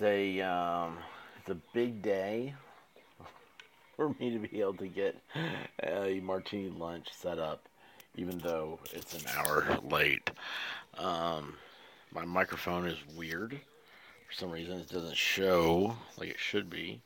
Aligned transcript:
it's 0.00 0.02
a 0.02 0.40
um, 0.40 0.96
it's 1.38 1.50
a 1.50 1.56
big 1.74 2.00
day 2.00 2.54
for 3.96 4.14
me 4.18 4.30
to 4.30 4.38
be 4.38 4.60
able 4.60 4.74
to 4.74 4.88
get 4.88 5.20
a 5.82 6.20
martini 6.20 6.70
lunch 6.70 7.08
set 7.12 7.38
up, 7.38 7.68
even 8.16 8.38
though 8.38 8.78
it's 8.92 9.14
an 9.14 9.22
hour 9.36 9.78
late. 9.90 10.30
Um, 10.96 11.54
my 12.12 12.24
microphone 12.24 12.86
is 12.86 12.96
weird 13.14 13.52
for 14.26 14.32
some 14.32 14.50
reason. 14.50 14.78
It 14.78 14.88
doesn't 14.88 15.16
show 15.16 15.94
like 16.16 16.30
it 16.30 16.38
should 16.38 16.70
be. 16.70 17.00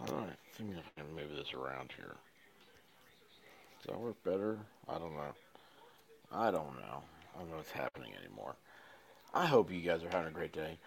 All 0.00 0.14
right, 0.14 0.36
I 0.58 1.00
can 1.00 1.14
move 1.14 1.36
this 1.36 1.52
around 1.52 1.92
here. 1.96 2.16
Does 3.82 3.94
that 3.94 4.00
work 4.00 4.16
better? 4.24 4.58
I 4.88 4.94
don't 4.94 5.14
know. 5.14 5.34
I 6.32 6.50
don't 6.50 6.76
know. 6.76 7.02
I 7.34 7.40
don't 7.40 7.50
know 7.50 7.56
what's 7.56 7.70
happening 7.70 8.12
anymore. 8.18 8.56
I 9.34 9.44
hope 9.44 9.70
you 9.70 9.80
guys 9.80 10.02
are 10.02 10.08
having 10.08 10.28
a 10.28 10.34
great 10.34 10.52
day. 10.52 10.78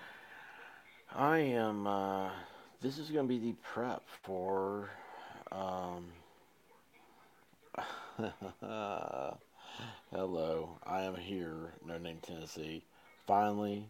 I 1.15 1.39
am. 1.39 1.87
Uh, 1.87 2.29
this 2.81 2.97
is 2.97 3.09
going 3.09 3.27
to 3.27 3.29
be 3.29 3.39
the 3.39 3.55
prep 3.63 4.03
for. 4.23 4.89
Um, 5.51 6.05
hello, 10.11 10.69
I 10.85 11.01
am 11.01 11.15
here. 11.15 11.73
No 11.85 11.97
name 11.97 12.19
Tennessee. 12.21 12.83
Finally, 13.25 13.85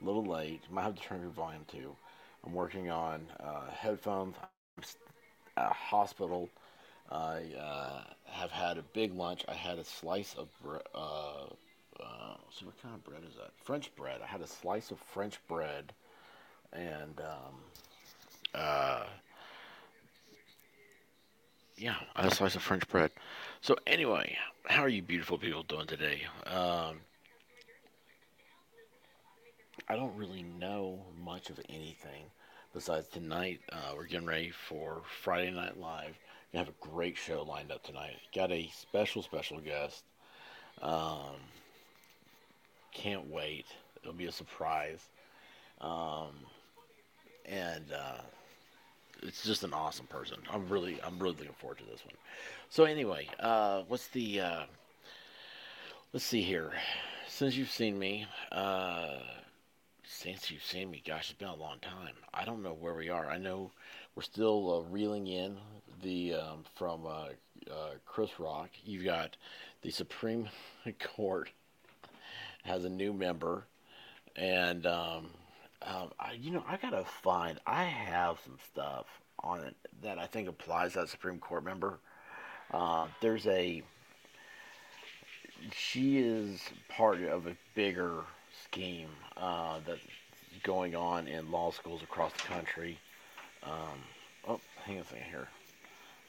a 0.00 0.04
little 0.04 0.24
late. 0.24 0.62
Might 0.70 0.82
have 0.82 0.94
to 0.96 1.02
turn 1.02 1.20
your 1.20 1.30
volume 1.30 1.64
to. 1.72 1.96
I'm 2.44 2.52
working 2.52 2.90
on 2.90 3.26
uh, 3.40 3.70
headphones. 3.70 4.36
I'm 4.78 4.84
at 5.56 5.70
a 5.70 5.74
hospital. 5.74 6.48
I 7.10 7.42
uh, 7.58 8.00
have 8.26 8.50
had 8.50 8.78
a 8.78 8.82
big 8.82 9.14
lunch. 9.14 9.44
I 9.48 9.54
had 9.54 9.78
a 9.78 9.84
slice 9.84 10.34
of 10.34 10.48
bread. 10.62 10.82
Uh, 10.94 11.44
uh, 12.00 12.36
so 12.50 12.66
what 12.66 12.80
kind 12.82 12.94
of 12.94 13.04
bread 13.04 13.22
is 13.28 13.36
that? 13.36 13.52
French 13.64 13.94
bread. 13.96 14.20
I 14.22 14.26
had 14.26 14.40
a 14.40 14.46
slice 14.46 14.90
of 14.90 14.98
French 14.98 15.38
bread, 15.48 15.92
and 16.72 17.20
um, 17.20 17.54
uh, 18.54 19.04
yeah, 21.76 21.96
a 22.16 22.30
slice 22.30 22.54
of 22.54 22.62
French 22.62 22.86
bread. 22.88 23.10
So 23.60 23.76
anyway, 23.86 24.36
how 24.66 24.82
are 24.82 24.88
you 24.88 25.02
beautiful 25.02 25.38
people 25.38 25.62
doing 25.62 25.86
today? 25.86 26.22
Um, 26.46 27.00
I 29.88 29.94
don't 29.94 30.16
really 30.16 30.42
know 30.42 31.00
much 31.22 31.50
of 31.50 31.60
anything 31.68 32.24
besides 32.74 33.08
tonight. 33.08 33.60
Uh, 33.70 33.92
we're 33.96 34.06
getting 34.06 34.26
ready 34.26 34.50
for 34.50 35.02
Friday 35.22 35.50
Night 35.50 35.78
Live. 35.78 36.18
We 36.52 36.58
have 36.58 36.68
a 36.68 36.74
great 36.80 37.16
show 37.16 37.42
lined 37.42 37.70
up 37.70 37.82
tonight. 37.82 38.16
Got 38.34 38.50
a 38.50 38.70
special, 38.74 39.22
special 39.22 39.60
guest. 39.60 40.04
Um, 40.80 41.36
can't 42.92 43.30
wait. 43.30 43.66
It'll 44.02 44.14
be 44.14 44.26
a 44.26 44.32
surprise. 44.32 45.06
Um, 45.80 46.30
and 47.46 47.84
uh, 47.92 48.20
it's 49.22 49.44
just 49.44 49.64
an 49.64 49.72
awesome 49.72 50.06
person. 50.06 50.38
I'm 50.52 50.68
really, 50.68 50.98
I'm 51.02 51.18
really 51.18 51.36
looking 51.36 51.54
forward 51.54 51.78
to 51.78 51.84
this 51.84 52.04
one. 52.04 52.14
So 52.70 52.84
anyway, 52.84 53.28
uh, 53.40 53.82
what's 53.88 54.08
the? 54.08 54.40
Uh, 54.40 54.62
let's 56.12 56.24
see 56.24 56.42
here. 56.42 56.72
Since 57.28 57.56
you've 57.56 57.70
seen 57.70 57.98
me, 57.98 58.26
uh, 58.52 59.18
since 60.04 60.50
you've 60.50 60.64
seen 60.64 60.90
me, 60.90 61.02
gosh, 61.06 61.30
it's 61.30 61.38
been 61.38 61.48
a 61.48 61.54
long 61.54 61.78
time. 61.80 62.14
I 62.32 62.44
don't 62.44 62.62
know 62.62 62.72
where 62.72 62.94
we 62.94 63.08
are. 63.08 63.28
I 63.28 63.38
know 63.38 63.70
we're 64.14 64.22
still 64.22 64.74
uh, 64.76 64.90
reeling 64.90 65.26
in 65.26 65.56
the 66.02 66.34
um, 66.34 66.64
from 66.74 67.06
uh, 67.06 67.28
uh, 67.70 67.94
Chris 68.04 68.38
Rock. 68.38 68.70
You've 68.84 69.04
got 69.04 69.36
the 69.82 69.90
Supreme 69.90 70.48
Court 71.16 71.50
has 72.64 72.84
a 72.84 72.88
new 72.88 73.12
member, 73.12 73.64
and 74.34 74.86
um, 74.86 75.26
um, 75.86 76.10
I, 76.18 76.32
you 76.32 76.50
know 76.50 76.64
I 76.68 76.76
gotta 76.76 77.04
find. 77.04 77.60
I 77.66 77.84
have 77.84 78.38
some 78.44 78.58
stuff 78.70 79.06
on 79.40 79.60
it 79.60 79.76
that 80.02 80.18
I 80.18 80.26
think 80.26 80.48
applies 80.48 80.92
to 80.92 81.00
that 81.00 81.08
Supreme 81.08 81.38
Court 81.38 81.64
member. 81.64 81.98
Uh, 82.72 83.06
there's 83.20 83.46
a. 83.46 83.82
She 85.72 86.18
is 86.18 86.60
part 86.88 87.22
of 87.22 87.46
a 87.46 87.56
bigger 87.74 88.24
scheme 88.64 89.08
uh, 89.36 89.80
that's 89.86 90.00
going 90.62 90.94
on 90.94 91.26
in 91.26 91.50
law 91.50 91.70
schools 91.70 92.02
across 92.02 92.32
the 92.32 92.42
country. 92.42 92.98
Um, 93.62 93.98
oh, 94.48 94.60
hang 94.84 94.96
on 94.96 95.02
a 95.02 95.04
second 95.04 95.24
here. 95.30 95.48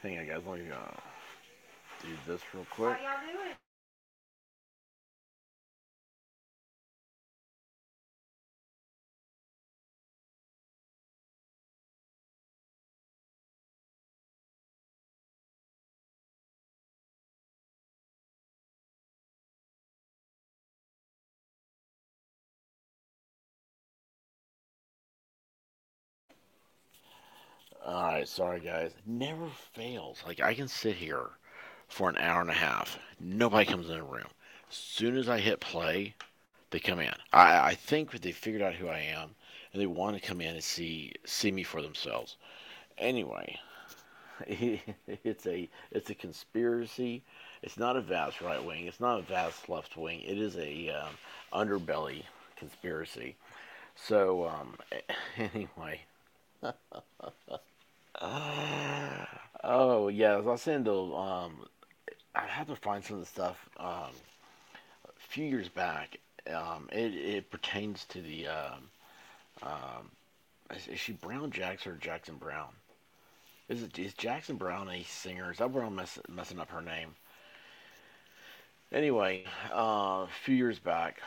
Hang 0.02 0.20
on, 0.20 0.28
guys. 0.28 0.42
Let 0.48 0.60
me 0.60 0.72
uh, 0.72 0.92
do 2.04 2.10
this 2.32 2.42
real 2.54 2.66
quick. 2.72 2.98
All 27.88 28.04
right, 28.04 28.28
sorry 28.28 28.60
guys. 28.60 28.92
Never 29.06 29.48
fails. 29.48 30.22
Like 30.28 30.42
I 30.42 30.54
can 30.54 30.68
sit 30.68 30.98
here 30.98 31.30
for 31.88 32.10
an 32.10 32.18
hour 32.18 32.42
and 32.42 32.50
a 32.50 32.54
half. 32.54 33.00
Nobody 33.18 33.66
comes 33.66 33.88
in 33.90 33.96
the 33.96 34.04
room. 34.04 34.28
As 34.70 34.76
soon 34.76 35.16
as 35.16 35.30
I 35.30 35.40
hit 35.40 35.62
play, 35.62 36.14
they 36.72 36.80
come 36.80 37.00
in. 37.00 37.14
I, 37.32 37.70
I 37.70 37.76
think 37.76 38.12
they 38.12 38.34
figured 38.34 38.62
out 38.62 38.74
who 38.74 38.90
I 38.90 39.00
am, 39.00 39.36
and 39.72 39.82
they 39.82 39.86
want 39.88 40.18
to 40.18 40.22
come 40.28 40.42
in 40.42 40.56
and 40.56 40.64
see 40.64 41.14
see 41.24 41.50
me 41.50 41.64
for 41.64 41.82
themselves. 41.82 42.36
Anyway, 42.98 43.58
it's 44.48 45.48
a 45.48 45.70
it's 45.90 46.10
a 46.10 46.16
conspiracy. 46.16 47.24
It's 47.62 47.78
not 47.78 47.96
a 47.96 48.02
vast 48.02 48.42
right 48.42 48.62
wing. 48.64 48.88
It's 48.88 49.00
not 49.00 49.20
a 49.20 49.24
vast 49.24 49.70
left 49.70 49.96
wing. 49.96 50.24
It 50.24 50.38
is 50.38 50.58
a 50.58 50.90
um, 50.90 51.14
underbelly 51.54 52.24
conspiracy. 52.58 53.38
So 53.96 54.50
um, 54.50 54.78
anyway. 55.38 56.02
oh 59.64 60.08
yeah, 60.10 60.34
I 60.36 60.40
was 60.40 60.62
saying 60.62 60.84
though, 60.84 61.16
um, 61.16 61.66
I 62.36 62.46
had 62.48 62.68
to 62.68 62.76
find 62.76 63.04
some 63.04 63.18
of 63.18 63.22
the 63.22 63.28
stuff 63.28 63.70
um, 63.78 64.12
a 65.06 65.20
few 65.20 65.46
years 65.46 65.70
back. 65.70 66.18
Um, 66.54 66.90
it, 66.92 67.14
it 67.16 67.52
pertains 67.52 68.06
to 68.06 68.22
the 68.22 68.48
um, 68.48 68.90
um, 69.64 70.12
is, 70.76 70.88
is 70.88 71.00
she 71.00 71.14
Brown 71.14 71.52
Jackson 71.52 71.94
or 71.94 71.96
Jackson 71.98 72.36
Brown? 72.38 72.70
Is 73.70 73.84
it 73.84 73.98
is 74.00 74.14
Jackson 74.14 74.58
Brown 74.58 74.90
a 74.90 75.04
singer? 75.04 75.52
Is 75.52 75.60
that 75.60 75.72
where 75.72 75.84
I'm 75.84 75.96
mess, 75.96 76.20
messing 76.30 76.60
up 76.60 76.70
her 76.72 76.82
name? 76.82 77.16
Anyway, 78.92 79.46
uh, 79.74 80.24
a 80.24 80.30
few 80.44 80.56
years 80.56 80.80
back, 80.80 81.22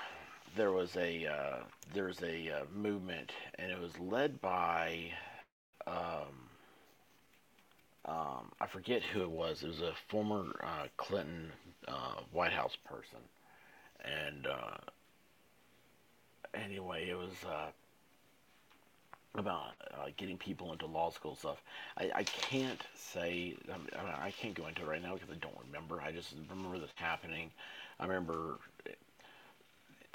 there 0.56 0.72
was 0.72 0.96
a 0.96 1.26
uh, 1.26 1.56
there 1.92 2.04
was 2.04 2.22
a 2.22 2.50
uh, 2.50 2.64
movement, 2.74 3.32
and 3.58 3.70
it 3.70 3.78
was 3.80 3.98
led 3.98 4.40
by 4.40 5.12
um, 5.86 6.50
um, 8.04 8.48
I 8.60 8.66
forget 8.66 9.02
who 9.02 9.22
it 9.22 9.30
was. 9.30 9.62
It 9.62 9.68
was 9.68 9.80
a 9.80 9.92
former 10.08 10.54
uh, 10.62 10.86
Clinton 10.96 11.52
uh, 11.88 12.20
White 12.32 12.52
House 12.52 12.76
person, 12.84 13.18
and 14.04 14.46
uh, 14.46 14.76
anyway, 16.54 17.08
it 17.08 17.16
was 17.16 17.32
uh, 17.46 17.70
about 19.34 19.72
uh, 19.94 20.06
getting 20.16 20.36
people 20.38 20.72
into 20.72 20.86
law 20.86 21.10
school 21.10 21.36
stuff. 21.36 21.62
I, 21.96 22.10
I 22.14 22.24
can't 22.24 22.80
say 22.94 23.56
I, 23.72 23.78
mean, 23.78 23.88
I 24.20 24.30
can't 24.32 24.54
go 24.54 24.66
into 24.66 24.82
it 24.82 24.86
right 24.88 25.02
now 25.02 25.14
because 25.14 25.30
I 25.30 25.36
don't 25.36 25.56
remember. 25.66 26.00
I 26.00 26.12
just 26.12 26.34
remember 26.50 26.78
this 26.78 26.90
happening. 26.96 27.50
I 27.98 28.06
remember. 28.06 28.58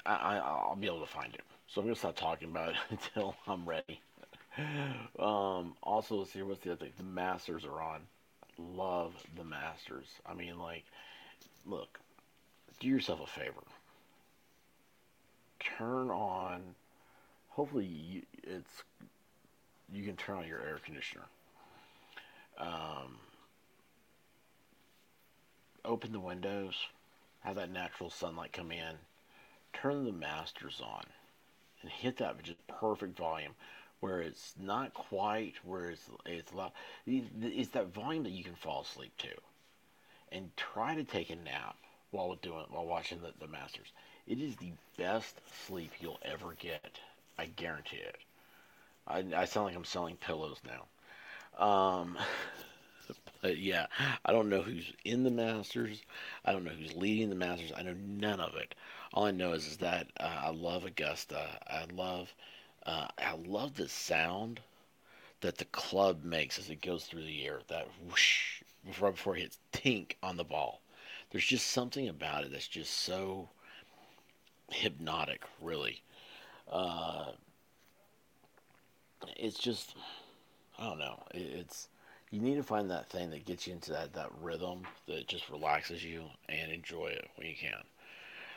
I, 0.06 0.14
I 0.14 0.36
I'll 0.38 0.76
be 0.76 0.86
able 0.86 1.00
to 1.00 1.06
find 1.06 1.34
it. 1.34 1.42
So 1.68 1.80
I'm 1.80 1.86
gonna 1.86 1.96
stop 1.96 2.16
talking 2.16 2.48
about 2.50 2.70
it 2.70 2.76
until 2.90 3.36
I'm 3.46 3.68
ready. 3.68 4.00
Um, 5.18 5.74
also, 5.82 6.16
let's 6.16 6.32
see 6.32 6.42
what's 6.42 6.60
the 6.60 6.72
other 6.72 6.84
thing. 6.86 6.92
The 6.96 7.02
Masters 7.04 7.64
are 7.64 7.80
on. 7.80 8.00
Love 8.58 9.14
the 9.36 9.44
Masters. 9.44 10.06
I 10.24 10.34
mean, 10.34 10.58
like, 10.58 10.84
look, 11.66 11.98
do 12.80 12.88
yourself 12.88 13.20
a 13.20 13.26
favor. 13.26 13.62
Turn 15.60 16.10
on. 16.10 16.62
Hopefully, 17.48 17.86
you, 17.86 18.22
it's 18.42 18.82
you 19.92 20.04
can 20.04 20.16
turn 20.16 20.38
on 20.38 20.46
your 20.46 20.60
air 20.60 20.78
conditioner. 20.84 21.24
Um, 22.58 23.18
open 25.84 26.12
the 26.12 26.20
windows. 26.20 26.74
Have 27.40 27.56
that 27.56 27.70
natural 27.70 28.10
sunlight 28.10 28.52
come 28.52 28.72
in. 28.72 28.94
Turn 29.72 30.04
the 30.04 30.12
Masters 30.12 30.80
on, 30.84 31.04
and 31.82 31.90
hit 31.90 32.16
that 32.16 32.42
just 32.42 32.66
perfect 32.66 33.18
volume 33.18 33.52
where 34.00 34.20
it's 34.20 34.54
not 34.58 34.94
quite 34.94 35.54
where 35.64 35.90
it's 35.90 36.08
it's 36.26 36.52
loud. 36.54 36.72
It's 37.06 37.70
that 37.70 37.92
volume 37.92 38.24
that 38.24 38.32
you 38.32 38.44
can 38.44 38.54
fall 38.54 38.82
asleep 38.82 39.16
to, 39.18 39.30
and 40.30 40.56
try 40.56 40.94
to 40.94 41.04
take 41.04 41.30
a 41.30 41.36
nap 41.36 41.76
while 42.10 42.34
doing 42.36 42.66
while 42.70 42.86
watching 42.86 43.20
the, 43.20 43.32
the 43.40 43.50
Masters. 43.50 43.88
It 44.26 44.40
is 44.40 44.56
the 44.56 44.72
best 44.96 45.36
sleep 45.66 45.92
you'll 46.00 46.20
ever 46.22 46.54
get. 46.58 46.98
I 47.38 47.46
guarantee 47.46 47.98
it. 47.98 48.16
I, 49.06 49.24
I 49.36 49.44
sound 49.44 49.66
like 49.66 49.76
I'm 49.76 49.84
selling 49.84 50.16
pillows 50.16 50.58
now. 50.66 51.64
Um, 51.64 52.18
but 53.42 53.58
yeah, 53.58 53.86
I 54.24 54.32
don't 54.32 54.48
know 54.48 54.62
who's 54.62 54.92
in 55.04 55.22
the 55.24 55.30
Masters. 55.30 56.02
I 56.44 56.52
don't 56.52 56.64
know 56.64 56.72
who's 56.72 56.94
leading 56.94 57.30
the 57.30 57.36
Masters. 57.36 57.72
I 57.76 57.82
know 57.82 57.94
none 58.06 58.40
of 58.40 58.54
it. 58.56 58.74
All 59.12 59.24
I 59.24 59.30
know 59.30 59.52
is, 59.52 59.66
is 59.66 59.76
that 59.78 60.08
uh, 60.18 60.42
I 60.44 60.50
love 60.50 60.84
Augusta. 60.84 61.58
I 61.66 61.86
love 61.92 62.34
uh, 62.86 63.08
I 63.18 63.34
love 63.46 63.74
the 63.74 63.88
sound 63.88 64.60
that 65.40 65.58
the 65.58 65.64
club 65.66 66.24
makes 66.24 66.58
as 66.58 66.70
it 66.70 66.80
goes 66.80 67.04
through 67.04 67.24
the 67.24 67.44
air. 67.44 67.60
That 67.68 67.88
whoosh 68.06 68.62
before 68.84 69.36
it 69.36 69.42
hits 69.42 69.58
tink 69.72 70.12
on 70.22 70.36
the 70.36 70.44
ball. 70.44 70.80
There's 71.30 71.44
just 71.44 71.66
something 71.66 72.08
about 72.08 72.44
it 72.44 72.52
that's 72.52 72.68
just 72.68 72.92
so 72.92 73.48
hypnotic, 74.70 75.42
really. 75.60 76.02
Uh, 76.70 77.32
it's 79.36 79.58
just 79.58 79.96
I 80.78 80.88
don't 80.88 80.98
know. 80.98 81.22
It's 81.34 81.88
you 82.30 82.40
need 82.40 82.56
to 82.56 82.62
find 82.62 82.90
that 82.90 83.08
thing 83.08 83.30
that 83.30 83.44
gets 83.44 83.66
you 83.66 83.72
into 83.72 83.92
that, 83.92 84.12
that 84.14 84.30
rhythm 84.40 84.82
that 85.06 85.26
just 85.26 85.48
relaxes 85.48 86.04
you 86.04 86.24
and 86.48 86.72
enjoy 86.72 87.06
it 87.06 87.28
when 87.36 87.46
you 87.48 87.54
can. 87.54 87.82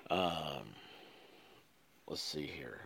Um, 0.10 0.76
let's 2.08 2.22
see 2.22 2.48
here. 2.48 2.82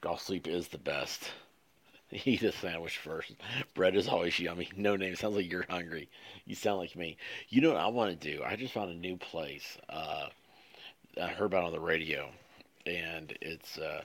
Golf 0.00 0.22
sleep 0.22 0.46
is 0.46 0.68
the 0.68 0.78
best. 0.78 1.30
Eat 2.12 2.42
a 2.42 2.52
sandwich 2.52 2.98
first. 2.98 3.32
Bread 3.74 3.96
is 3.96 4.08
always 4.08 4.38
yummy. 4.38 4.68
No 4.76 4.96
name. 4.96 5.14
Sounds 5.16 5.36
like 5.36 5.50
you're 5.50 5.66
hungry. 5.68 6.08
You 6.46 6.54
sound 6.54 6.78
like 6.78 6.96
me. 6.96 7.16
You 7.48 7.60
know 7.60 7.72
what 7.72 7.80
I 7.80 7.88
want 7.88 8.18
to 8.18 8.32
do? 8.36 8.42
I 8.42 8.56
just 8.56 8.72
found 8.72 8.90
a 8.90 8.94
new 8.94 9.16
place. 9.16 9.76
Uh, 9.88 10.28
I 11.20 11.28
heard 11.28 11.46
about 11.46 11.64
on 11.64 11.72
the 11.72 11.80
radio, 11.80 12.30
and 12.86 13.36
it's 13.40 13.78
uh, 13.78 14.02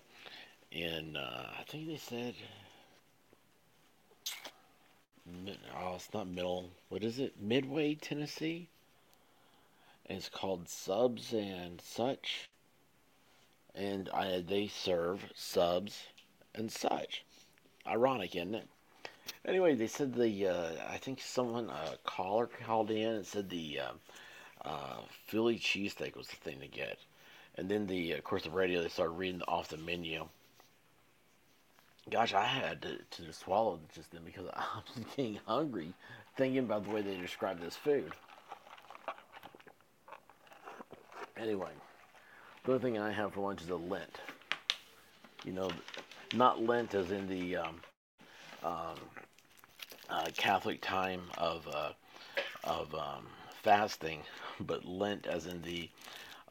in. 0.72 1.16
Uh, 1.16 1.48
I 1.60 1.64
think 1.64 1.88
they 1.88 1.98
said 1.98 2.34
oh, 5.78 5.96
it's 5.96 6.14
not 6.14 6.28
middle. 6.28 6.70
What 6.90 7.04
is 7.04 7.20
it? 7.20 7.34
Midway, 7.40 7.96
Tennessee. 7.96 8.70
And 10.06 10.18
it's 10.18 10.30
called 10.30 10.68
Subs 10.68 11.34
and 11.34 11.80
Such. 11.82 12.50
And 13.76 14.10
I, 14.14 14.44
they 14.48 14.68
serve 14.68 15.26
subs 15.36 16.04
and 16.54 16.72
such. 16.72 17.24
Ironic, 17.88 18.36
isn't 18.36 18.56
it? 18.56 18.68
Anyway, 19.46 19.76
they 19.76 19.88
said 19.88 20.14
the 20.14 20.48
uh, 20.48 20.72
I 20.90 20.98
think 20.98 21.20
someone 21.22 21.70
a 21.70 21.98
caller 22.06 22.48
called 22.48 22.92
in 22.92 23.10
and 23.10 23.26
said 23.26 23.50
the 23.50 23.80
uh, 23.80 24.68
uh, 24.68 25.02
Philly 25.28 25.58
cheesesteak 25.58 26.16
was 26.16 26.28
the 26.28 26.36
thing 26.36 26.60
to 26.60 26.68
get, 26.68 26.98
and 27.56 27.70
then 27.70 27.88
the 27.88 28.14
of 28.14 28.24
course 28.24 28.44
the 28.44 28.52
radio 28.52 28.82
they 28.82 28.90
started 28.90 29.14
reading 29.14 29.42
off 29.48 29.70
the 29.70 29.78
menu 29.78 30.28
Gosh, 32.10 32.34
I 32.34 32.46
had 32.46 32.82
to, 32.82 32.98
to 32.98 33.34
swallow 33.34 33.80
just 33.96 34.12
then 34.12 34.22
because 34.26 34.48
I 34.54 34.82
was 34.96 35.06
getting 35.16 35.40
hungry 35.46 35.94
thinking 36.36 36.60
about 36.60 36.84
the 36.84 36.92
way 36.92 37.02
they 37.02 37.16
described 37.16 37.62
this 37.62 37.76
food. 37.76 38.12
Anyway, 41.38 41.72
the 42.64 42.74
other 42.74 42.80
thing 42.80 42.98
I 43.00 43.12
have 43.12 43.34
for 43.34 43.42
lunch 43.42 43.62
is 43.62 43.70
a 43.70 43.76
Lent. 43.76 44.20
You 45.44 45.54
know, 45.54 45.72
not 46.34 46.64
Lent 46.64 46.96
as 46.96 47.12
in 47.12 47.28
the 47.28 47.58
um, 47.58 47.82
um, 48.64 48.96
uh, 50.10 50.30
Catholic 50.38 50.82
time 50.82 51.22
of 51.38 51.68
uh, 51.68 51.92
of 52.64 52.94
um, 52.96 53.28
fasting, 53.62 54.22
but 54.60 54.86
Lent 54.86 55.28
as 55.28 55.48
in 55.48 55.62
the 55.62 55.90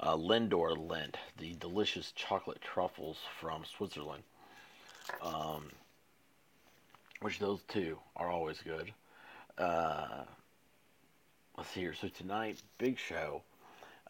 uh, 0.00 0.16
Lindor 0.16 0.76
Lent, 0.76 1.16
the 1.38 1.54
delicious 1.54 2.12
chocolate 2.12 2.60
truffles 2.60 3.18
from 3.40 3.64
Switzerland 3.64 4.22
um, 5.20 5.70
which 7.20 7.38
those 7.38 7.60
two 7.68 7.98
are 8.16 8.30
always 8.30 8.58
good. 8.58 8.92
Uh, 9.58 10.24
let's 11.56 11.70
see 11.70 11.80
here. 11.80 11.94
So 11.94 12.08
tonight, 12.08 12.58
big 12.78 12.98
show. 12.98 13.42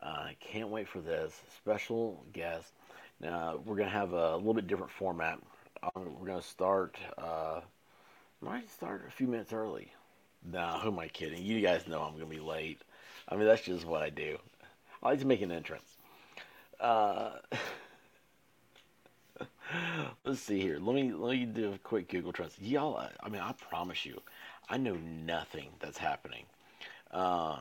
Uh, 0.03 0.29
can't 0.41 0.69
wait 0.69 0.89
for 0.89 1.01
this 1.01 1.41
special 1.57 2.25
guest. 2.33 2.73
Now 3.21 3.61
we're 3.65 3.77
gonna 3.77 3.91
have 3.91 4.13
a, 4.13 4.37
little 4.37 4.55
bit 4.55 4.67
different 4.67 4.93
format. 4.93 5.39
Um, 5.83 6.17
we're 6.19 6.27
gonna 6.27 6.43
start. 6.43 6.97
Uh, 7.17 7.61
might 8.41 8.69
start 8.71 9.05
a 9.07 9.11
few 9.11 9.29
minutes 9.29 9.53
early. 9.53 9.93
Nah, 10.45 10.81
who 10.81 10.89
am 10.89 10.99
I 10.99 11.09
kidding? 11.09 11.43
You 11.43 11.61
guys 11.61 11.87
know 11.87 12.03
I'm 12.03 12.15
gonna 12.15 12.27
be 12.27 12.41
late. 12.41 12.81
I 13.29 13.37
mean 13.37 13.47
that's 13.47 13.63
just 13.63 13.87
what 13.87 14.03
I 14.03 14.11
do. 14.11 14.39
I 15.03 15.11
like 15.11 15.21
to 15.21 15.27
make 15.27 15.43
an 15.43 15.53
entrance. 15.53 15.97
Uh, 16.81 17.33
Let's 20.25 20.41
see 20.41 20.61
here. 20.61 20.79
Let 20.81 20.95
me 20.95 21.13
let 21.13 21.39
me 21.39 21.47
do 21.47 21.73
a 21.73 21.79
quick 21.79 22.09
Google 22.09 22.33
Translate. 22.33 22.69
Y'all, 22.69 22.97
I, 22.97 23.11
I 23.23 23.29
mean, 23.29 23.41
I 23.41 23.53
promise 23.53 24.05
you, 24.05 24.21
I 24.69 24.77
know 24.77 24.97
nothing 24.97 25.69
that's 25.81 25.99
happening. 25.99 26.45
Uh, 27.11 27.59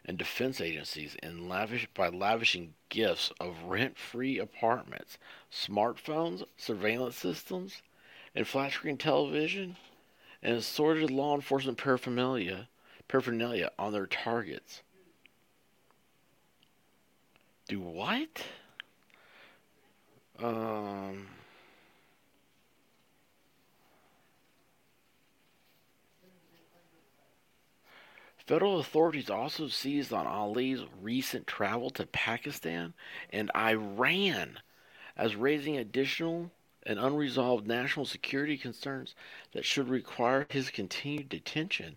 and 0.04 0.18
defense 0.18 0.60
agencies 0.60 1.16
in 1.22 1.48
lavish, 1.48 1.86
by 1.94 2.08
lavishing 2.08 2.74
gifts 2.88 3.30
of 3.38 3.62
rent-free 3.64 4.38
apartments, 4.38 5.18
smartphones, 5.52 6.42
surveillance 6.56 7.16
systems, 7.16 7.82
and 8.34 8.46
flat 8.46 8.72
screen 8.72 8.96
television, 8.96 9.76
and 10.42 10.56
assorted 10.56 11.10
law 11.10 11.34
enforcement 11.34 11.78
paraphernalia, 11.78 12.68
paraphernalia 13.08 13.70
on 13.78 13.92
their 13.92 14.06
targets. 14.06 14.82
Do 17.68 17.80
what? 17.80 18.44
Um. 20.38 21.28
Federal 28.44 28.80
authorities 28.80 29.30
also 29.30 29.68
seized 29.68 30.12
on 30.12 30.26
Ali's 30.26 30.80
recent 31.00 31.46
travel 31.46 31.90
to 31.90 32.06
Pakistan 32.06 32.92
and 33.30 33.50
Iran 33.54 34.58
as 35.16 35.36
raising 35.36 35.76
additional 35.76 36.50
and 36.84 36.98
unresolved 36.98 37.66
national 37.66 38.06
security 38.06 38.56
concerns 38.56 39.14
that 39.52 39.64
should 39.64 39.88
require 39.88 40.46
his 40.48 40.70
continued 40.70 41.28
detention. 41.28 41.96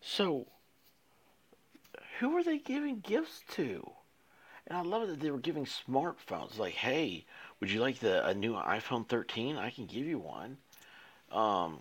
So, 0.00 0.46
who 2.20 2.36
are 2.36 2.44
they 2.44 2.58
giving 2.58 3.00
gifts 3.00 3.42
to? 3.52 3.90
And 4.68 4.78
I 4.78 4.82
love 4.82 5.08
that 5.08 5.20
they 5.20 5.30
were 5.30 5.38
giving 5.38 5.64
smartphones. 5.64 6.58
Like, 6.58 6.74
hey, 6.74 7.24
would 7.60 7.70
you 7.70 7.80
like 7.80 7.98
the 7.98 8.26
a 8.26 8.34
new 8.34 8.54
iPhone 8.54 9.08
13? 9.08 9.56
I 9.56 9.70
can 9.70 9.86
give 9.86 10.06
you 10.06 10.18
one. 10.18 10.56
Um, 11.32 11.80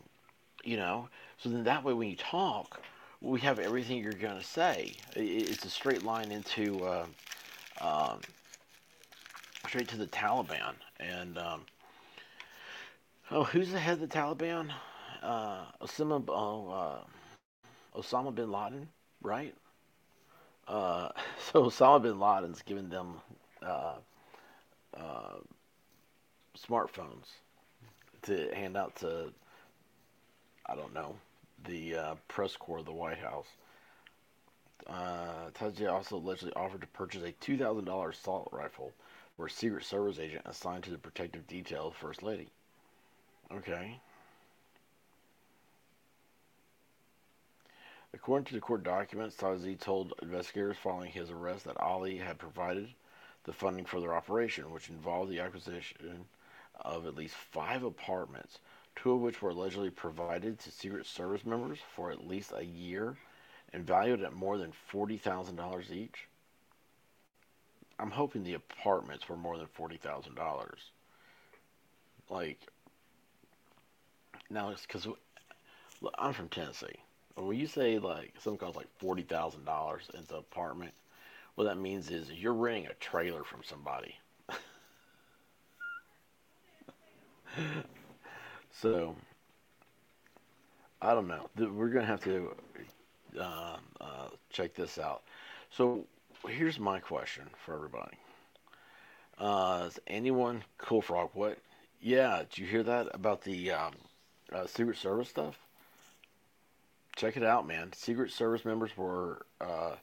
you 0.63 0.77
know, 0.77 1.09
so 1.37 1.49
then 1.49 1.63
that 1.63 1.83
way 1.83 1.93
when 1.93 2.09
you 2.09 2.15
talk, 2.15 2.81
we 3.21 3.39
have 3.41 3.59
everything 3.59 4.03
you're 4.03 4.13
going 4.13 4.37
to 4.37 4.43
say. 4.43 4.95
It's 5.15 5.65
a 5.65 5.69
straight 5.69 6.03
line 6.03 6.31
into 6.31 6.83
uh, 6.83 7.05
um, 7.81 8.19
straight 9.67 9.87
to 9.89 9.97
the 9.97 10.07
Taliban. 10.07 10.73
And 10.99 11.37
um, 11.37 11.61
oh, 13.31 13.43
who's 13.43 13.71
the 13.71 13.79
head 13.79 13.93
of 13.93 13.99
the 14.01 14.07
Taliban? 14.07 14.71
Uh, 15.21 15.65
Osama, 15.81 16.23
oh, 16.29 16.69
uh, 16.69 17.99
Osama 17.99 18.33
bin 18.33 18.51
Laden, 18.51 18.87
right? 19.21 19.53
Uh, 20.67 21.09
so 21.51 21.65
Osama 21.65 22.01
bin 22.01 22.19
Laden's 22.19 22.61
giving 22.61 22.89
them 22.89 23.15
uh, 23.61 23.95
uh, 24.95 25.35
smartphones 26.57 27.25
to 28.23 28.49
hand 28.55 28.77
out 28.77 28.95
to 28.95 29.31
I 30.67 30.75
don't 30.75 30.93
know 30.93 31.15
the 31.67 31.95
uh, 31.95 32.15
press 32.27 32.55
corps 32.55 32.79
of 32.79 32.85
the 32.85 32.91
White 32.91 33.19
House. 33.19 33.47
Uh, 34.87 35.49
also 35.89 36.17
allegedly 36.17 36.53
offered 36.53 36.81
to 36.81 36.87
purchase 36.87 37.23
a 37.23 37.31
$2,000 37.31 38.09
assault 38.09 38.49
rifle 38.51 38.93
for 39.35 39.47
a 39.47 39.49
Secret 39.49 39.83
Service 39.83 40.19
agent 40.19 40.43
assigned 40.45 40.83
to 40.83 40.91
the 40.91 40.97
protective 40.97 41.47
detail 41.47 41.87
of 41.87 41.95
First 41.95 42.23
Lady. 42.23 42.49
Okay. 43.51 43.99
According 48.13 48.45
to 48.45 48.53
the 48.53 48.61
court 48.61 48.83
documents, 48.83 49.35
Tazi 49.35 49.77
told 49.77 50.13
investigators 50.21 50.77
following 50.77 51.11
his 51.11 51.31
arrest 51.31 51.65
that 51.65 51.79
Ali 51.81 52.17
had 52.17 52.37
provided 52.37 52.87
the 53.43 53.53
funding 53.53 53.85
for 53.85 53.99
their 53.99 54.15
operation, 54.15 54.71
which 54.71 54.89
involved 54.89 55.29
the 55.29 55.41
acquisition 55.41 56.25
of 56.79 57.05
at 57.05 57.15
least 57.15 57.35
five 57.35 57.83
apartments, 57.83 58.59
two 58.95 59.11
of 59.13 59.21
which 59.21 59.41
were 59.41 59.49
allegedly 59.51 59.89
provided 59.89 60.59
to 60.59 60.71
Secret 60.71 61.05
Service 61.05 61.45
members 61.45 61.79
for 61.95 62.11
at 62.11 62.25
least 62.25 62.53
a 62.55 62.63
year 62.65 63.17
and 63.75 63.85
valued 63.85 64.23
at 64.23 64.33
more 64.33 64.57
than 64.57 64.71
$40,000 64.91 65.91
each. 65.91 66.29
I'm 67.99 68.09
hoping 68.09 68.43
the 68.43 68.53
apartments 68.53 69.27
were 69.27 69.35
more 69.35 69.57
than 69.57 69.67
$40,000. 69.77 70.69
Like, 72.29 72.57
now 74.49 74.69
it's 74.69 74.83
because 74.83 75.07
I'm 76.17 76.31
from 76.31 76.47
Tennessee. 76.47 76.95
When 77.35 77.57
you 77.57 77.67
say 77.67 77.99
like 77.99 78.33
something 78.39 78.59
costs 78.59 78.77
like 78.77 78.87
$40,000 79.01 80.15
in 80.15 80.21
the 80.29 80.37
apartment, 80.37 80.93
what 81.55 81.65
that 81.65 81.77
means 81.77 82.09
is 82.09 82.31
you're 82.31 82.53
renting 82.53 82.87
a 82.87 82.93
trailer 82.93 83.43
from 83.43 83.61
somebody. 83.63 84.15
so, 88.71 89.17
I 91.01 91.13
don't 91.13 91.27
know. 91.27 91.49
We're 91.57 91.91
to 91.91 92.05
have 92.05 92.23
to 92.23 92.55
uh, 93.39 93.77
uh, 94.01 94.27
check 94.49 94.73
this 94.73 94.97
out. 94.97 95.23
So, 95.69 96.05
here's 96.47 96.79
my 96.79 96.99
question 96.99 97.45
for 97.65 97.73
everybody. 97.73 98.17
Uh, 99.37 99.85
is 99.87 99.99
anyone 100.07 100.63
cool 100.77 101.01
frog? 101.01 101.29
What? 101.33 101.57
Yeah, 102.01 102.39
did 102.39 102.57
you 102.57 102.67
hear 102.67 102.83
that 102.83 103.07
about 103.13 103.41
the 103.43 103.71
um, 103.71 103.93
uh, 104.53 104.67
Secret 104.67 104.97
Service 104.97 105.29
stuff? 105.29 105.57
Check 107.15 107.37
it 107.37 107.43
out, 107.43 107.67
man. 107.67 107.91
Secret 107.93 108.31
Service 108.31 108.65
members 108.65 108.95
were 108.95 109.45
uh, 109.61 109.95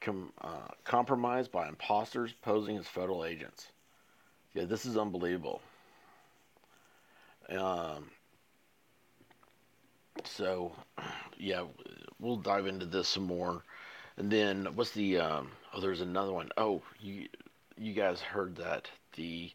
com- 0.00 0.32
uh, 0.40 0.68
compromised 0.84 1.52
by 1.52 1.68
imposters 1.68 2.32
posing 2.42 2.76
as 2.76 2.86
federal 2.86 3.24
agents. 3.24 3.68
Yeah, 4.54 4.64
this 4.64 4.84
is 4.84 4.96
unbelievable. 4.96 5.60
Um, 7.48 8.10
so, 10.24 10.72
yeah, 11.38 11.64
we'll 12.20 12.36
dive 12.36 12.66
into 12.66 12.86
this 12.86 13.08
some 13.08 13.24
more. 13.24 13.62
And 14.16 14.30
then, 14.30 14.66
what's 14.74 14.90
the? 14.90 15.18
Um, 15.18 15.50
oh, 15.72 15.80
there's 15.80 16.00
another 16.00 16.32
one. 16.32 16.50
Oh, 16.56 16.82
you 17.00 17.28
you 17.78 17.94
guys 17.94 18.20
heard 18.20 18.56
that 18.56 18.88
the. 19.16 19.50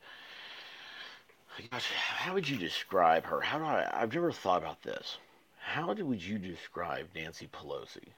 Gosh, 1.72 1.90
how 1.94 2.34
would 2.34 2.50
you 2.50 2.58
describe 2.58 3.26
her? 3.26 3.40
How 3.40 3.60
do 3.60 3.66
I? 3.66 3.90
I've 3.94 4.14
never 4.14 4.32
thought 4.32 4.62
about 4.62 4.82
this. 4.82 5.18
How 5.60 5.94
do, 5.94 6.06
would 6.06 6.24
you 6.24 6.38
describe 6.38 7.08
Nancy 7.16 7.48
Pelosi? 7.48 8.10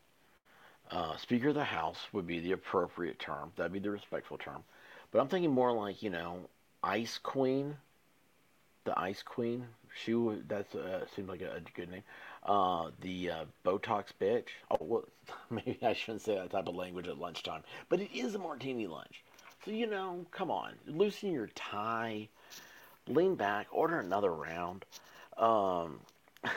Uh, 0.90 1.18
Speaker 1.18 1.50
of 1.50 1.56
the 1.56 1.64
House 1.64 2.00
would 2.14 2.26
be 2.26 2.40
the 2.40 2.54
appropriate 2.54 3.20
term. 3.20 3.52
That'd 3.56 3.74
be 3.74 3.80
the 3.80 3.92
respectful 3.92 4.38
term. 4.38 4.64
But 5.12 5.20
I'm 5.20 5.28
thinking 5.28 5.52
more 5.52 5.72
like 5.72 6.02
you 6.02 6.10
know, 6.10 6.50
Ice 6.84 7.18
Queen. 7.18 7.78
The 8.86 8.98
Ice 9.00 9.22
Queen. 9.22 9.68
She 10.04 10.14
would. 10.14 10.50
That 10.50 10.74
uh, 10.76 11.06
seems 11.16 11.30
like 11.30 11.42
a, 11.42 11.56
a, 11.56 11.60
good 11.76 11.92
name. 11.92 12.04
Uh, 12.48 12.92
the 13.02 13.30
uh, 13.30 13.46
Botox 13.66 14.06
bitch. 14.20 14.48
Oh, 14.72 14.78
well, 14.80 15.06
maybe 15.50 15.78
I 15.82 15.94
shouldn't 15.94 16.22
say 16.22 16.36
that 16.36 16.52
type 16.52 16.68
of 16.68 16.76
language 16.76 17.08
at 17.08 17.20
lunchtime. 17.20 17.64
But 17.90 18.00
it 18.00 18.10
is 18.14 18.36
a 18.36 18.40
martini 18.40 18.88
lunch. 18.88 19.24
So 19.66 19.72
you 19.72 19.88
know, 19.88 20.26
come 20.32 20.50
on, 20.50 20.74
loosen 20.86 21.34
your 21.34 21.48
tie, 21.56 22.30
lean 23.08 23.36
back, 23.36 23.68
order 23.72 24.00
another 24.00 24.32
round. 24.32 24.86
Um, 25.38 26.00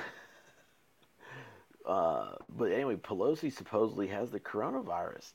Uh, 1.85 2.35
but 2.57 2.73
anyway, 2.73 2.97
Pelosi 2.97 3.53
supposedly 3.53 4.07
has 4.09 4.31
the 4.31 4.41
coronavirus. 4.41 5.33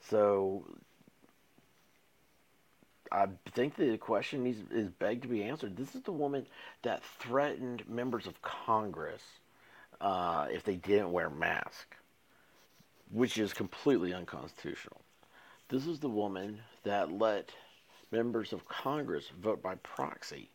So 0.00 0.64
I 3.10 3.26
think 3.52 3.76
the 3.76 3.96
question 3.98 4.46
is, 4.46 4.56
is 4.70 4.88
begged 4.90 5.22
to 5.22 5.28
be 5.28 5.44
answered. 5.44 5.76
This 5.76 5.94
is 5.94 6.02
the 6.02 6.12
woman 6.12 6.46
that 6.82 7.04
threatened 7.04 7.88
members 7.88 8.26
of 8.26 8.40
Congress 8.42 9.22
uh, 10.02 10.48
if 10.50 10.64
they 10.64 10.74
didn't 10.74 11.12
wear 11.12 11.30
masks, 11.30 11.96
which 13.10 13.38
is 13.38 13.54
completely 13.54 14.12
unconstitutional. 14.12 15.00
This 15.68 15.86
is 15.86 16.00
the 16.00 16.08
woman 16.08 16.58
that 16.82 17.12
let 17.12 17.50
members 18.10 18.52
of 18.52 18.68
Congress 18.68 19.30
vote 19.40 19.62
by 19.62 19.76
proxy, 19.76 20.50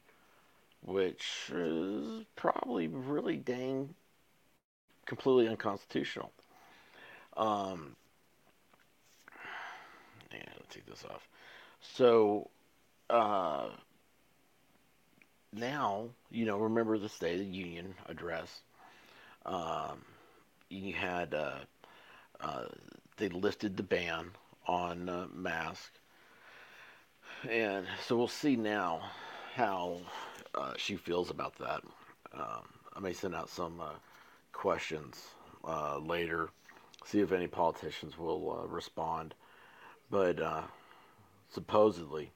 which 0.81 1.49
is 1.55 2.25
probably 2.35 2.87
really 2.87 3.37
dang 3.37 3.95
completely 5.05 5.47
unconstitutional. 5.47 6.31
Um, 7.37 7.95
yeah, 10.31 10.39
let's 10.57 10.75
take 10.75 10.85
this 10.85 11.05
off. 11.09 11.27
So, 11.79 12.49
uh, 13.09 13.69
now, 15.53 16.09
you 16.29 16.45
know, 16.45 16.57
remember 16.57 16.97
the 16.97 17.07
State 17.07 17.39
of 17.39 17.45
the 17.45 17.51
Union 17.51 17.95
address. 18.07 18.61
Um, 19.47 20.01
you 20.69 20.93
had, 20.93 21.33
uh, 21.33 21.59
uh, 22.41 22.65
they 23.15 23.29
lifted 23.29 23.77
the 23.77 23.83
ban 23.83 24.31
on 24.67 25.07
uh, 25.07 25.27
mask. 25.33 25.93
And 27.49 27.85
so 28.05 28.17
we'll 28.17 28.27
see 28.27 28.55
now 28.55 29.01
how 29.55 30.01
uh, 30.53 30.73
she 30.77 30.95
feels 30.95 31.29
about 31.29 31.57
that. 31.59 31.81
Um, 32.33 32.63
I 32.95 32.99
may 32.99 33.13
send 33.13 33.35
out 33.35 33.49
some 33.49 33.79
uh, 33.79 33.93
questions 34.51 35.27
uh, 35.63 35.99
later. 35.99 36.49
See 37.05 37.21
if 37.21 37.31
any 37.31 37.47
politicians 37.47 38.17
will 38.17 38.67
respond. 38.67 39.33
But 40.09 40.41
uh, 40.41 40.63
supposedly, 41.49 42.31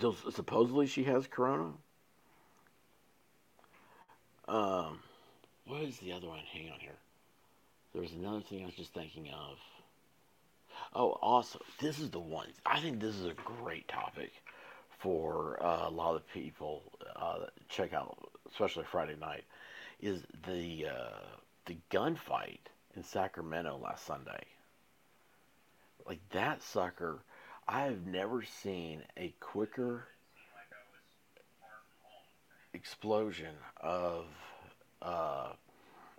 supposedly 0.00 0.86
she 0.86 1.04
has 1.04 1.26
corona. 1.26 1.72
Um, 4.46 5.00
what 5.66 5.82
is 5.82 5.98
the 5.98 6.12
other 6.12 6.28
one? 6.28 6.40
Hang 6.52 6.70
on 6.70 6.80
here. 6.80 6.98
There's 7.94 8.12
another 8.12 8.40
thing 8.40 8.62
I 8.62 8.66
was 8.66 8.74
just 8.74 8.92
thinking 8.92 9.28
of. 9.28 9.58
Oh, 10.94 11.10
also, 11.22 11.60
this 11.80 11.98
is 11.98 12.10
the 12.10 12.20
one. 12.20 12.48
I 12.66 12.80
think 12.80 13.00
this 13.00 13.14
is 13.14 13.26
a 13.26 13.34
great 13.34 13.86
topic 13.88 14.32
for 14.98 15.62
uh, 15.62 15.88
a 15.88 15.90
lot 15.90 16.16
of 16.16 16.28
people. 16.32 16.82
Uh, 17.14 17.46
check 17.68 17.92
out, 17.92 18.16
especially 18.50 18.84
Friday 18.90 19.16
night 19.20 19.44
is 20.00 20.22
the 20.46 20.86
uh, 20.86 21.18
the 21.66 21.76
gunfight 21.90 22.58
in 22.96 23.02
Sacramento 23.02 23.80
last 23.82 24.06
Sunday. 24.06 24.44
Like 26.06 26.20
that 26.30 26.62
sucker, 26.62 27.20
I 27.66 27.82
have 27.82 28.06
never 28.06 28.42
seen 28.42 29.02
a 29.16 29.32
quicker 29.40 30.08
explosion 32.74 33.54
of 33.80 34.26
uh, 35.04 35.52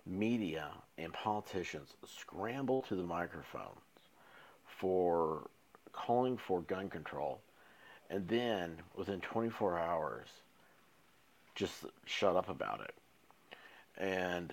media 0.06 0.70
and 0.98 1.12
politicians 1.12 1.90
scramble 2.06 2.82
to 2.82 2.94
the 2.94 3.02
microphones 3.02 3.80
for 4.78 5.48
calling 5.92 6.36
for 6.36 6.60
gun 6.62 6.88
control, 6.88 7.40
and 8.10 8.28
then 8.28 8.76
within 8.94 9.20
24 9.20 9.78
hours, 9.78 10.28
just 11.54 11.86
shut 12.04 12.36
up 12.36 12.48
about 12.48 12.80
it. 12.80 12.94
And 13.98 14.52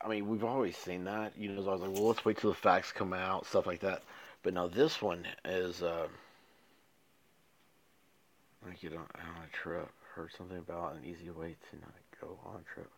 I 0.00 0.08
mean, 0.08 0.28
we've 0.28 0.44
always 0.44 0.76
seen 0.76 1.04
that. 1.04 1.32
You 1.38 1.50
know, 1.50 1.62
I 1.68 1.72
was 1.72 1.80
like, 1.80 1.92
well, 1.92 2.08
let's 2.08 2.24
wait 2.24 2.38
till 2.38 2.50
the 2.50 2.56
facts 2.56 2.90
come 2.92 3.12
out, 3.12 3.46
stuff 3.46 3.66
like 3.66 3.80
that. 3.80 4.02
But 4.42 4.54
now 4.54 4.66
this 4.66 5.00
one 5.00 5.24
is, 5.44 5.82
uh, 5.82 6.08
like 8.66 8.82
you 8.82 8.90
don't, 8.90 9.08
don't 9.12 9.48
a 9.48 9.52
trip. 9.52 9.88
Heard 10.14 10.30
something 10.36 10.58
about 10.58 10.96
an 10.96 11.04
easy 11.06 11.30
way 11.30 11.56
to 11.70 11.76
not 11.78 11.94
go 12.20 12.38
on 12.44 12.56
a 12.56 12.74
trip. 12.74 12.90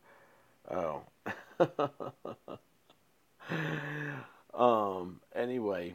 Oh. 0.70 1.02
um. 4.54 5.20
Anyway, 5.34 5.94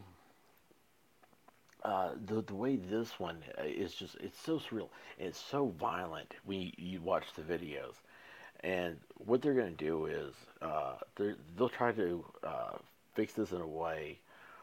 uh, 1.84 2.12
the 2.26 2.42
the 2.42 2.56
way 2.56 2.76
this 2.76 3.20
one 3.20 3.38
is 3.64 3.94
just 3.94 4.16
it's 4.20 4.40
so 4.40 4.60
surreal. 4.60 4.90
It's 5.18 5.40
so 5.40 5.68
violent 5.80 6.34
when 6.46 6.62
you, 6.62 6.72
you 6.78 7.02
watch 7.02 7.26
the 7.36 7.42
videos 7.42 7.96
and 8.62 8.98
what 9.26 9.42
they're 9.42 9.54
going 9.54 9.76
to 9.76 9.86
do 9.86 10.06
is 10.06 10.34
uh, 10.62 10.96
they'll 11.58 11.70
try 11.70 11.92
to 11.94 12.26
uh, 12.44 12.78
fix 13.16 13.34
this 13.34 13.52
in 13.52 13.62
a 13.62 13.68
way 13.68 14.20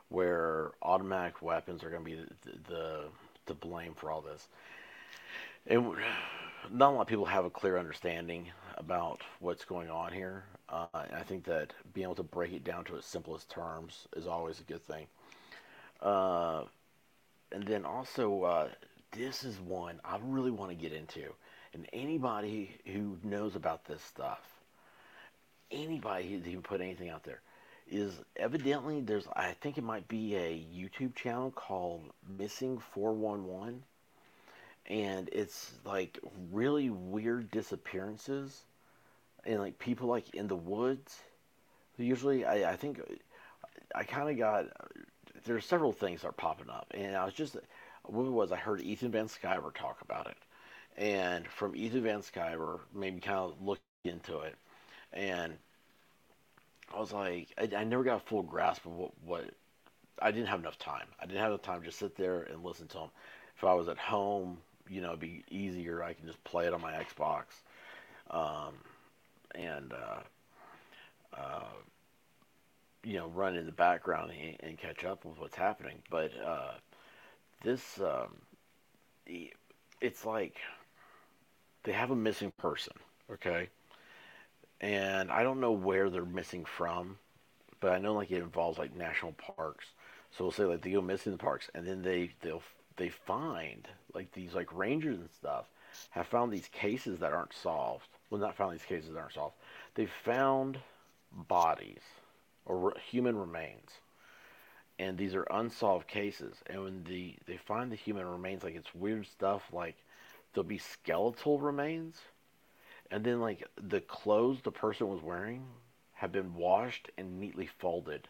where 0.09 0.73
automatic 0.83 1.43
weapons 1.43 1.83
are 1.83 1.91
going 1.91 2.05
to 2.05 2.11
be 2.11 2.17
the, 2.17 2.53
the, 2.69 3.05
the 3.47 3.55
blame 3.55 3.95
for 3.95 4.11
all 4.11 4.21
this. 4.21 4.49
And 5.67 5.95
not 6.71 6.91
a 6.91 6.95
lot 6.95 7.03
of 7.03 7.07
people 7.07 7.25
have 7.25 7.45
a 7.45 7.51
clear 7.51 7.79
understanding 7.79 8.49
about 8.77 9.23
what's 9.41 9.65
going 9.65 9.91
on 9.91 10.13
here. 10.13 10.45
Uh, 10.69 10.87
I 10.93 11.23
think 11.27 11.45
that 11.45 11.73
being 11.95 12.05
able 12.05 12.17
to 12.17 12.23
break 12.23 12.53
it 12.53 12.65
down 12.65 12.85
to 12.87 12.97
its 12.97 13.07
simplest 13.07 13.51
terms 13.51 14.07
is 14.17 14.27
always 14.27 14.61
a 14.61 14.65
good 14.65 14.83
thing. 14.83 15.07
Uh, 16.01 16.65
and 17.53 17.67
then 17.67 17.85
also, 17.85 18.43
uh, 18.43 18.69
this 19.13 19.45
is 19.45 19.59
one 19.61 20.01
I 20.05 20.19
really 20.23 20.51
want 20.51 20.71
to 20.71 20.77
get 20.77 20.93
into. 20.93 21.33
And 21.73 21.87
anybody 21.93 22.75
who 22.87 23.19
knows 23.23 23.57
about 23.57 23.85
this 23.85 24.03
stuff, 24.03 24.41
anybody 25.71 26.29
who 26.31 26.41
can 26.41 26.63
put 26.63 26.81
anything 26.81 27.09
out 27.09 27.25
there, 27.25 27.41
is 27.89 28.13
evidently 28.37 29.01
there's 29.01 29.27
I 29.35 29.55
think 29.61 29.79
it 29.79 29.85
might 29.85 30.09
be 30.09 30.35
a 30.35 30.67
YouTube 30.75 31.15
channel 31.15 31.51
called 31.51 32.03
Missing 32.39 32.83
411 32.95 33.83
and 34.87 35.29
it's 35.33 35.73
like 35.85 36.19
really 36.53 36.91
weird 36.91 37.51
disappearances 37.51 38.65
and 39.45 39.61
like 39.61 39.79
people 39.79 40.09
like 40.09 40.35
in 40.35 40.49
the 40.49 40.57
woods. 40.57 41.23
Usually 41.99 42.45
I, 42.45 42.73
I 42.73 42.77
think 42.77 43.01
I 43.95 44.05
kind 44.05 44.31
of 44.31 44.39
got 44.39 44.67
there's 45.45 45.67
several 45.67 45.93
things 45.93 46.23
that 46.23 46.29
are 46.29 46.33
popping 46.33 46.71
up 46.71 46.87
and 46.95 47.17
I 47.17 47.25
was 47.25 47.35
just 47.35 47.57
what 48.05 48.25
it 48.25 48.31
was 48.31 48.53
I 48.53 48.57
heard 48.57 48.81
Ethan 48.81 49.13
Van 49.13 49.27
Sciver 49.27 49.75
talk 49.75 50.01
about 50.03 50.29
it. 50.29 50.37
And 50.97 51.47
from 51.49 51.77
Ethan 51.77 52.03
Van 52.03 52.21
Sciver 52.21 52.81
maybe 52.95 53.21
kind 53.21 53.39
of 53.39 53.61
look 53.63 53.81
into 54.05 54.17
it 54.41 54.57
and 55.13 55.59
I 56.95 56.99
was 56.99 57.13
like, 57.13 57.49
I, 57.59 57.69
I 57.77 57.85
never 57.85 58.03
got 58.05 58.17
a 58.17 58.21
full 58.21 58.43
grasp 58.43 58.87
of 58.87 58.93
what, 58.93 59.13
what 59.25 59.45
I 60.21 60.31
didn't 60.31 60.49
have 60.49 60.61
enough 60.61 60.79
time. 60.79 61.07
I 61.21 61.27
didn't 61.27 61.41
have 61.41 61.51
enough 61.51 61.63
time 61.63 61.81
to 61.81 61.87
just 61.87 61.99
sit 61.99 62.17
there 62.17 62.43
and 62.43 62.65
listen 62.65 62.89
to 62.89 62.99
him 63.01 63.11
If 63.57 63.65
I 63.65 63.75
was 63.75 63.89
at 63.89 63.99
home, 63.99 64.59
you 64.89 65.01
know, 65.01 65.17
be 65.17 65.45
easier. 65.51 66.03
I 66.03 66.13
can 66.13 66.27
just 66.27 66.43
play 66.45 66.67
it 66.67 66.75
on 66.75 66.81
my 66.81 66.93
Xbox, 66.93 67.45
um, 68.31 68.75
and 69.55 69.93
uh, 69.93 71.37
uh, 71.37 71.65
you 73.05 73.19
know, 73.19 73.29
run 73.29 73.57
in 73.57 73.67
the 73.67 73.73
background 73.73 74.33
and, 74.33 74.57
and, 74.61 74.79
catch 74.79 75.05
up 75.05 75.25
with 75.25 75.39
what's 75.39 75.57
happening. 75.57 76.03
But 76.11 76.33
uh, 76.45 76.73
this, 77.63 78.01
um, 78.01 78.37
it's 80.01 80.25
like 80.25 80.57
they 81.85 81.93
have 81.93 82.11
a 82.11 82.17
missing 82.17 82.53
person. 82.59 82.95
Okay, 83.33 83.69
and 84.81 85.31
I 85.31 85.43
don't 85.43 85.61
know 85.61 85.73
where 85.73 86.11
they're 86.11 86.25
missing 86.25 86.65
from, 86.65 87.19
but 87.81 87.93
I 87.93 87.99
know 87.99 88.15
like 88.15 88.31
it 88.31 88.43
involves 88.43 88.79
like 88.79 88.97
national 88.97 89.33
parks. 89.33 89.87
So 90.31 90.45
we'll 90.45 90.53
say 90.53 90.65
like 90.65 90.83
they 90.83 90.91
go 90.91 91.01
missing 91.01 91.33
in 91.33 91.39
the 91.39 91.43
parks, 91.43 91.71
and 91.75 91.87
then 91.87 92.03
they 92.03 92.33
they'll 92.43 92.63
they 92.97 93.09
find 93.09 93.89
like 94.17 94.33
these 94.33 94.55
like 94.55 94.77
rangers 94.77 95.19
and 95.19 95.31
stuff 95.31 95.67
have 96.11 96.27
found 96.27 96.53
these 96.53 96.69
cases 96.69 97.21
that 97.21 97.33
aren't 97.33 97.55
solved. 97.55 98.09
Well, 98.29 98.41
not 98.41 98.57
found 98.57 98.75
these 98.75 98.83
cases 98.83 99.13
that 99.13 99.19
aren't 99.21 99.35
solved. 99.35 99.55
They've 99.95 100.11
found 100.25 100.79
bodies 101.31 102.03
or 102.65 102.95
human 103.09 103.39
remains, 103.39 103.91
and 104.99 105.17
these 105.17 105.37
are 105.37 105.47
unsolved 105.51 106.09
cases. 106.09 106.57
And 106.67 106.83
when 106.83 107.05
the 107.05 107.37
they 107.47 107.59
find 107.59 107.93
the 107.93 107.97
human 107.97 108.27
remains, 108.27 108.65
like 108.65 108.75
it's 108.75 108.93
weird 108.95 109.27
stuff. 109.29 109.63
Like 109.73 109.95
there'll 110.53 110.67
be 110.67 110.79
skeletal 110.79 111.61
remains 111.61 112.17
and 113.11 113.25
then 113.25 113.41
like 113.41 113.67
the 113.81 114.01
clothes 114.01 114.59
the 114.63 114.73
person 114.73 115.09
was 115.09 115.23
wearing 115.23 115.65
have 116.15 116.33
been 116.33 116.55
washed 116.55 117.11
and 117.19 117.39
neatly 117.39 117.69
folded 117.79 118.29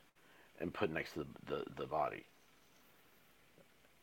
and 0.60 0.74
put 0.74 0.90
next 0.90 1.12
to 1.12 1.20
the, 1.20 1.26
the, 1.46 1.64
the 1.76 1.86
body. 1.86 2.24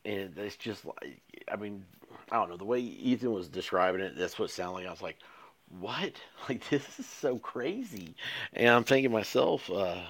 And 0.06 0.38
it's 0.38 0.58
just 0.58 0.86
like, 0.86 1.22
I 1.52 1.56
mean, 1.56 1.86
I 2.32 2.38
don't 2.38 2.50
know, 2.50 2.58
the 2.58 2.66
way 2.66 2.80
Ethan 2.80 3.32
was 3.32 3.48
describing 3.48 4.02
it, 4.02 4.18
that's 4.18 4.38
what 4.38 4.50
it 4.50 4.54
sounded 4.54 4.74
like. 4.74 4.88
I 4.88 4.92
was 4.92 5.02
like, 5.02 5.18
what? 5.80 6.13
Like, 6.50 6.68
this 6.70 7.00
is 7.00 7.06
so 7.06 7.38
crazy. 7.38 8.16
And 8.52 8.68
I'm 8.68 8.84
thinking 8.84 9.13
myself, 9.13 9.70
uh, 9.72 10.02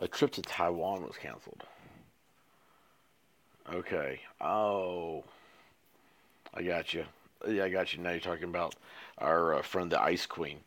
a 0.00 0.08
trip 0.08 0.32
to 0.32 0.42
Taiwan 0.42 1.06
was 1.06 1.16
canceled. 1.16 1.62
Okay. 3.72 4.20
Oh, 4.40 5.22
I 6.52 6.62
got 6.62 6.92
you. 6.94 7.04
Yeah, 7.46 7.64
I 7.64 7.68
got 7.68 7.92
you. 7.92 8.02
Now 8.02 8.10
you're 8.10 8.20
talking 8.20 8.44
about 8.44 8.74
our 9.18 9.54
uh, 9.54 9.62
friend, 9.62 9.92
the 9.92 10.02
Ice 10.02 10.26
Queen. 10.26 10.58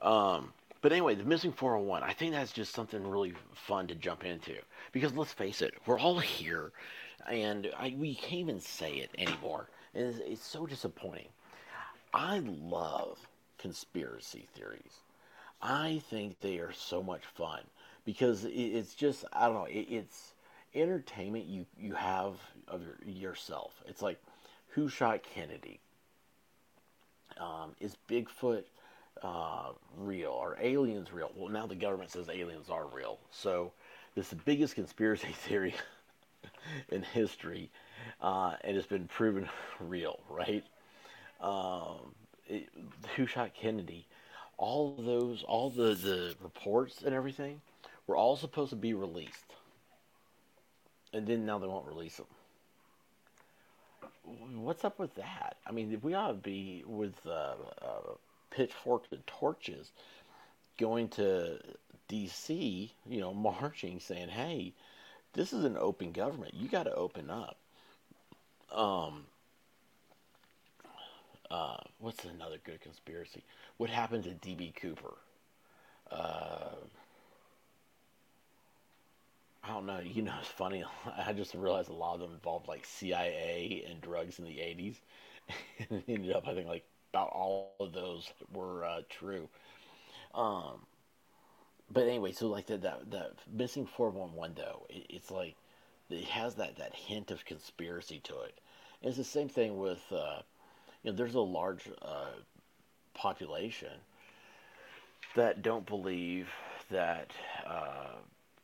Um, 0.00 0.52
but 0.80 0.92
anyway, 0.92 1.14
the 1.14 1.24
missing 1.24 1.52
401, 1.52 2.02
I 2.02 2.12
think 2.12 2.32
that's 2.32 2.52
just 2.52 2.72
something 2.72 3.06
really 3.06 3.34
fun 3.52 3.86
to 3.88 3.94
jump 3.94 4.24
into. 4.24 4.54
Because 4.92 5.12
let's 5.12 5.32
face 5.32 5.60
it, 5.60 5.74
we're 5.86 5.98
all 5.98 6.18
here, 6.18 6.72
and 7.28 7.70
I, 7.78 7.94
we 7.98 8.14
can't 8.14 8.34
even 8.34 8.60
say 8.60 8.94
it 8.96 9.10
anymore. 9.18 9.68
It's, 9.94 10.18
it's 10.18 10.46
so 10.46 10.66
disappointing. 10.66 11.28
I 12.12 12.38
love 12.40 13.18
conspiracy 13.58 14.46
theories. 14.54 15.00
I 15.60 16.02
think 16.10 16.40
they 16.40 16.58
are 16.58 16.72
so 16.72 17.02
much 17.02 17.24
fun 17.24 17.60
because 18.04 18.46
it's 18.48 18.94
just 18.94 19.24
I 19.32 19.46
don't 19.46 19.54
know. 19.54 19.66
it's 19.68 20.34
entertainment 20.74 21.46
you 21.46 21.66
you 21.78 21.94
have 21.94 22.34
of 22.68 22.82
your, 22.82 23.30
yourself. 23.30 23.82
It's 23.86 24.02
like 24.02 24.20
who 24.68 24.88
shot 24.88 25.22
Kennedy? 25.22 25.80
Um, 27.38 27.74
is 27.80 27.96
Bigfoot 28.08 28.64
uh, 29.22 29.70
real? 29.96 30.32
Are 30.32 30.56
aliens 30.60 31.12
real? 31.12 31.30
Well, 31.36 31.50
now 31.50 31.66
the 31.66 31.74
government 31.74 32.10
says 32.10 32.28
aliens 32.28 32.70
are 32.70 32.86
real. 32.86 33.18
So 33.30 33.72
this 34.14 34.26
is 34.26 34.30
the 34.30 34.36
biggest 34.36 34.74
conspiracy 34.74 35.28
theory 35.32 35.74
in 36.88 37.02
history, 37.02 37.70
uh, 38.20 38.54
and 38.62 38.76
it's 38.76 38.86
been 38.86 39.06
proven 39.06 39.48
real, 39.80 40.20
right? 40.28 40.64
Um, 41.40 42.14
it, 42.46 42.68
who 43.16 43.26
shot 43.26 43.54
Kennedy? 43.54 44.06
All 44.56 44.96
those, 44.98 45.44
all 45.44 45.70
the, 45.70 45.94
the 45.94 46.34
reports 46.42 47.02
and 47.02 47.14
everything 47.14 47.60
were 48.06 48.16
all 48.16 48.36
supposed 48.36 48.70
to 48.70 48.76
be 48.76 48.94
released. 48.94 49.54
And 51.12 51.26
then 51.26 51.46
now 51.46 51.58
they 51.58 51.66
won't 51.66 51.86
release 51.86 52.16
them 52.16 52.26
what's 54.56 54.84
up 54.84 54.98
with 54.98 55.14
that? 55.16 55.56
I 55.66 55.72
mean, 55.72 55.98
we 56.02 56.14
ought 56.14 56.28
to 56.28 56.34
be 56.34 56.84
with 56.86 57.14
uh, 57.26 57.54
uh, 57.82 58.12
pitchforks 58.50 59.08
and 59.12 59.26
torches 59.26 59.90
going 60.78 61.08
to 61.08 61.58
D.C., 62.08 62.92
you 63.08 63.20
know, 63.20 63.34
marching, 63.34 64.00
saying, 64.00 64.28
hey, 64.28 64.72
this 65.32 65.52
is 65.52 65.64
an 65.64 65.76
open 65.78 66.12
government. 66.12 66.54
You 66.54 66.68
got 66.68 66.84
to 66.84 66.94
open 66.94 67.30
up. 67.30 67.56
Um, 68.72 69.24
uh, 71.50 71.78
what's 71.98 72.24
another 72.24 72.58
good 72.64 72.80
conspiracy? 72.80 73.44
What 73.78 73.90
happened 73.90 74.24
to 74.24 74.34
D.B. 74.34 74.72
Cooper? 74.76 75.14
Uh, 76.10 76.74
I 79.64 79.68
don't 79.68 79.86
know. 79.86 80.00
You 80.00 80.22
know, 80.22 80.34
it's 80.40 80.48
funny. 80.48 80.84
I 81.26 81.32
just 81.32 81.54
realized 81.54 81.90
a 81.90 81.94
lot 81.94 82.14
of 82.14 82.20
them 82.20 82.32
involved 82.32 82.68
like 82.68 82.84
CIA 82.84 83.84
and 83.88 84.00
drugs 84.00 84.38
in 84.38 84.44
the 84.44 84.60
80s. 84.60 84.96
and 85.90 86.02
ended 86.08 86.34
up, 86.34 86.46
I 86.46 86.54
think, 86.54 86.68
like 86.68 86.84
about 87.12 87.30
all 87.30 87.74
of 87.80 87.92
those 87.92 88.30
were 88.52 88.84
uh, 88.84 89.00
true. 89.08 89.48
Um, 90.34 90.86
but 91.90 92.04
anyway, 92.04 92.32
so 92.32 92.48
like 92.48 92.66
that 92.66 92.82
that, 92.82 93.10
that 93.10 93.32
missing 93.52 93.86
411 93.86 94.56
though, 94.56 94.86
it, 94.88 95.06
it's 95.08 95.30
like 95.30 95.54
it 96.10 96.24
has 96.24 96.54
that, 96.56 96.76
that 96.76 96.94
hint 96.94 97.30
of 97.30 97.44
conspiracy 97.44 98.20
to 98.24 98.40
it. 98.40 98.58
And 99.02 99.08
it's 99.08 99.18
the 99.18 99.24
same 99.24 99.48
thing 99.48 99.78
with, 99.78 100.02
uh, 100.10 100.40
you 101.02 101.10
know, 101.10 101.16
there's 101.16 101.34
a 101.34 101.40
large 101.40 101.88
uh, 102.02 102.32
population 103.14 103.92
that 105.36 105.62
don't 105.62 105.86
believe 105.86 106.48
that. 106.90 107.30
Uh, 107.66 108.16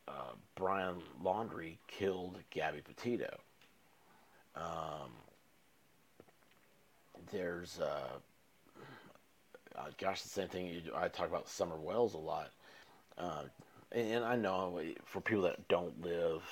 uh, 0.06 0.32
Brian 0.54 0.96
Laundrie 1.22 1.76
killed 1.88 2.38
Gabby 2.50 2.80
Petito. 2.82 3.38
Um, 4.56 5.10
there's, 7.32 7.80
uh, 7.80 8.18
uh, 9.76 9.86
gosh, 9.98 10.22
the 10.22 10.28
same 10.28 10.48
thing. 10.48 10.82
I 10.94 11.08
talk 11.08 11.28
about 11.28 11.48
Summer 11.48 11.76
Wells 11.76 12.14
a 12.14 12.18
lot. 12.18 12.50
Uh, 13.18 13.42
and, 13.92 14.24
I 14.24 14.36
know 14.36 14.80
for 15.04 15.20
people 15.20 15.44
that 15.44 15.68
don't 15.68 16.02
live 16.02 16.42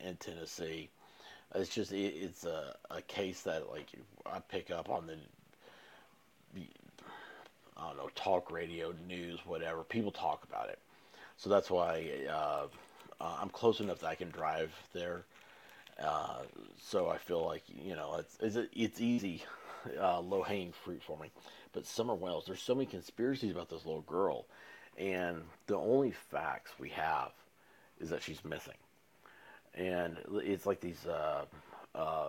in 0.00 0.16
Tennessee, 0.16 0.90
it's 1.54 1.74
just, 1.74 1.92
it, 1.92 2.14
it's 2.16 2.44
a, 2.44 2.76
a 2.90 3.02
case 3.02 3.42
that, 3.42 3.70
like, 3.70 3.88
I 4.26 4.40
pick 4.40 4.70
up 4.70 4.90
on 4.90 5.06
the, 5.06 5.16
I 7.76 7.88
don't 7.88 7.96
know, 7.96 8.10
talk 8.14 8.50
radio, 8.52 8.92
news, 9.08 9.40
whatever. 9.46 9.82
People 9.84 10.12
talk 10.12 10.44
about 10.44 10.68
it. 10.68 10.78
So 11.36 11.50
that's 11.50 11.70
why 11.70 12.10
uh, 12.30 12.66
I'm 13.20 13.48
close 13.48 13.80
enough 13.80 14.00
that 14.00 14.06
I 14.08 14.14
can 14.14 14.30
drive 14.30 14.72
there, 14.92 15.24
uh, 16.00 16.42
so 16.80 17.08
I 17.08 17.18
feel 17.18 17.44
like 17.44 17.62
you 17.68 17.94
know 17.94 18.16
it's 18.18 18.36
it's, 18.40 18.68
it's 18.74 19.00
easy, 19.00 19.42
uh, 20.00 20.20
low 20.20 20.42
hanging 20.42 20.72
fruit 20.72 21.02
for 21.02 21.18
me. 21.18 21.30
But 21.72 21.86
Summer 21.86 22.14
Wells, 22.14 22.44
there's 22.46 22.62
so 22.62 22.74
many 22.74 22.86
conspiracies 22.86 23.50
about 23.50 23.70
this 23.70 23.84
little 23.84 24.02
girl, 24.02 24.46
and 24.98 25.42
the 25.66 25.76
only 25.76 26.12
facts 26.12 26.72
we 26.78 26.90
have 26.90 27.32
is 28.00 28.10
that 28.10 28.22
she's 28.22 28.44
missing, 28.44 28.78
and 29.74 30.18
it's 30.34 30.66
like 30.66 30.80
these 30.80 31.06
uh, 31.06 31.44
uh, 31.94 32.28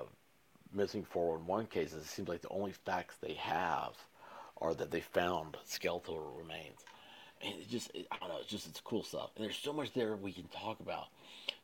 missing 0.73 1.03
411 1.03 1.67
cases. 1.67 2.03
It 2.03 2.07
seems 2.07 2.29
like 2.29 2.41
the 2.41 2.49
only 2.49 2.71
facts 2.71 3.15
they 3.21 3.33
have 3.33 3.93
are 4.61 4.73
that 4.73 4.91
they 4.91 5.01
found 5.01 5.57
skeletal 5.65 6.35
remains 6.37 6.79
and 7.43 7.55
it 7.55 7.69
just 7.69 7.91
it, 7.93 8.07
I 8.11 8.17
don't 8.17 8.29
know, 8.29 8.37
it's 8.39 8.49
just 8.49 8.67
it's 8.67 8.81
cool 8.81 9.03
stuff. 9.03 9.31
And 9.35 9.45
there's 9.45 9.57
so 9.57 9.73
much 9.73 9.93
there 9.93 10.15
we 10.15 10.31
can 10.31 10.47
talk 10.47 10.79
about. 10.79 11.07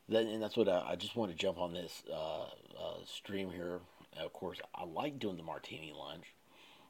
That, 0.08 0.24
and 0.24 0.42
that's 0.42 0.56
what 0.56 0.68
I, 0.68 0.90
I 0.90 0.96
just 0.96 1.16
want 1.16 1.30
to 1.30 1.36
jump 1.36 1.58
on 1.58 1.72
this 1.72 2.02
uh, 2.12 2.42
uh, 2.42 2.98
stream 3.06 3.50
here. 3.50 3.80
Of 4.18 4.32
course, 4.32 4.58
I 4.74 4.84
like 4.84 5.18
doing 5.18 5.36
the 5.36 5.42
martini 5.42 5.92
lunch. 5.96 6.24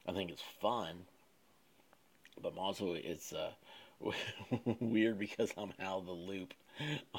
I 0.08 0.12
think 0.12 0.30
it's 0.30 0.42
fun, 0.60 1.04
but 2.42 2.56
also 2.56 2.94
it's 2.94 3.32
uh, 3.32 3.50
weird 4.80 5.18
because 5.18 5.52
I'm 5.56 5.72
out 5.80 6.00
of 6.00 6.06
the 6.06 6.12
loop 6.12 6.54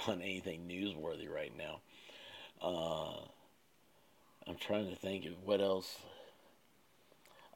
on 0.07 0.21
anything 0.21 0.67
newsworthy 0.67 1.29
right 1.29 1.51
now. 1.57 1.81
Uh, 2.61 3.25
I'm 4.47 4.55
trying 4.57 4.89
to 4.89 4.95
think 4.95 5.25
of 5.25 5.33
what 5.45 5.61
else. 5.61 5.99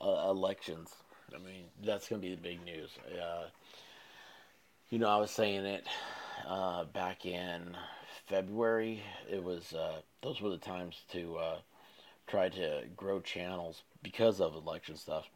Uh, 0.02 0.28
elections. 0.30 0.94
I 1.34 1.40
mean, 1.40 1.66
that's 1.84 2.08
going 2.08 2.22
to 2.22 2.28
be 2.28 2.36
the 2.36 2.42
big 2.42 2.64
news. 2.64 2.92
Uh, 3.20 3.46
you 4.90 5.00
know, 5.00 5.10
I 5.10 5.18
was 5.18 5.32
saying 5.32 5.66
it 5.66 5.86
uh, 6.48 6.86
back 6.86 7.26
in 7.26 7.76
February. 8.28 9.02
It 9.30 9.44
was 9.44 9.74
uh, 9.74 10.02
those 10.22 10.42
were 10.42 10.50
the 10.50 10.58
times 10.58 11.04
to 11.12 11.38
uh, 11.38 11.58
try 12.28 12.50
to 12.50 12.84
grow 12.96 13.20
channels 13.22 13.84
because 14.04 14.42
of 14.42 14.56
election 14.56 14.98
stuff. 14.98 15.30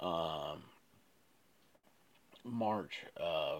Um, 0.00 0.62
March, 2.46 3.00
uh, 3.20 3.58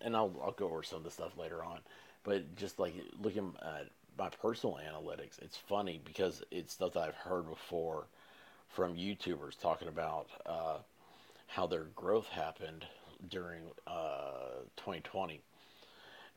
and 0.00 0.16
I'll 0.16 0.34
I'll 0.42 0.52
go 0.52 0.66
over 0.66 0.82
some 0.82 0.98
of 0.98 1.04
the 1.04 1.10
stuff 1.10 1.36
later 1.36 1.62
on, 1.64 1.78
but 2.24 2.56
just 2.56 2.78
like 2.78 2.94
looking 3.20 3.54
at 3.62 3.88
my 4.18 4.28
personal 4.28 4.78
analytics, 4.78 5.40
it's 5.40 5.56
funny 5.56 6.00
because 6.04 6.42
it's 6.50 6.74
stuff 6.74 6.92
that 6.94 7.02
I've 7.02 7.14
heard 7.14 7.48
before 7.48 8.06
from 8.68 8.96
YouTubers 8.96 9.58
talking 9.60 9.88
about 9.88 10.28
uh, 10.46 10.78
how 11.46 11.66
their 11.66 11.84
growth 11.94 12.28
happened 12.28 12.86
during 13.28 13.62
uh, 13.86 14.62
2020, 14.76 15.40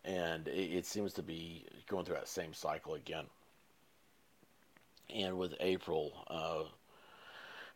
and 0.03 0.47
it, 0.47 0.51
it, 0.51 0.85
seems 0.85 1.13
to 1.13 1.23
be 1.23 1.65
going 1.87 2.05
through 2.05 2.15
that 2.15 2.27
same 2.27 2.53
cycle 2.53 2.93
again. 2.93 3.25
And 5.13 5.37
with 5.37 5.53
April, 5.59 6.13
uh, 6.27 6.63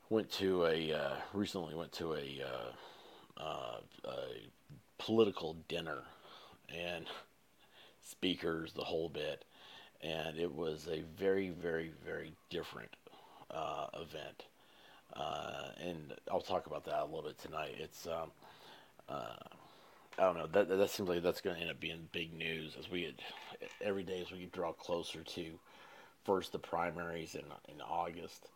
went 0.10 0.32
to 0.34 0.66
a 0.66 0.94
uh, 0.94 1.16
recently 1.34 1.76
went 1.76 1.92
to 1.94 2.14
a, 2.14 2.42
uh, 3.40 3.78
a 4.06 4.50
political 4.98 5.56
dinner 5.68 6.04
and 6.76 7.06
speakers 8.02 8.74
the 8.74 8.84
whole 8.84 9.10
bit, 9.10 9.46
and 10.02 10.38
it 10.38 10.54
was 10.54 10.88
a 10.88 11.04
very 11.18 11.50
very 11.50 11.92
very 12.06 12.34
different 12.50 12.96
uh, 13.52 13.88
event. 13.94 14.46
Uh, 15.16 15.70
and 15.82 16.14
I'll 16.32 16.42
talk 16.42 16.68
about 16.68 16.86
that 16.86 17.02
a 17.02 17.06
little 17.06 17.24
bit 17.24 17.40
tonight. 17.40 17.76
It's 17.80 18.08
um, 18.08 18.32
uh, 19.08 19.36
I 20.18 20.24
don't 20.24 20.38
know. 20.38 20.48
That 20.48 20.70
that 20.70 20.90
seems 20.90 21.10
like 21.10 21.24
that's 21.24 21.42
going 21.42 21.56
to 21.56 21.62
end 21.62 21.72
up 21.72 21.80
being 21.80 22.10
big 22.12 22.34
news 22.34 22.76
as 22.78 22.90
we 22.90 23.16
every 23.82 24.04
day 24.04 24.22
as 24.22 24.32
we 24.32 24.50
draw 24.52 24.74
closer 24.74 25.24
to 25.24 25.46
first 26.26 26.52
the 26.52 26.60
primaries 26.60 27.36
in 27.36 27.46
in 27.74 27.82
August, 27.82 28.50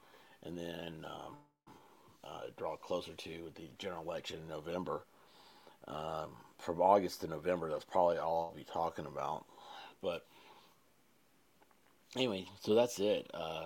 and 0.44 0.58
then 0.58 1.06
um, 1.06 1.36
uh, 2.24 2.48
draw 2.58 2.76
closer 2.76 3.14
to 3.14 3.52
the 3.56 3.70
general 3.78 4.04
election 4.04 4.40
in 4.42 4.48
November. 4.48 5.04
Um, 5.88 6.32
from 6.58 6.82
August 6.82 7.22
to 7.22 7.28
November, 7.28 7.70
that's 7.70 7.84
probably 7.84 8.18
all 8.18 8.52
I'll 8.52 8.58
be 8.58 8.64
talking 8.64 9.06
about. 9.06 9.46
But 10.02 10.26
anyway, 12.16 12.46
so 12.62 12.76
that's 12.76 13.00
it. 13.00 13.30
Uh, 13.34 13.66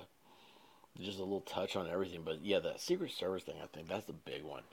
just 0.99 1.19
a 1.19 1.23
little 1.23 1.41
touch 1.41 1.75
on 1.75 1.87
everything, 1.87 2.21
but 2.25 2.43
yeah, 2.43 2.59
the 2.59 2.75
Secret 2.77 3.11
Service 3.11 3.43
thing, 3.43 3.57
I 3.61 3.67
think 3.67 3.87
that's 3.87 4.05
the 4.05 4.13
big 4.13 4.43
one, 4.43 4.63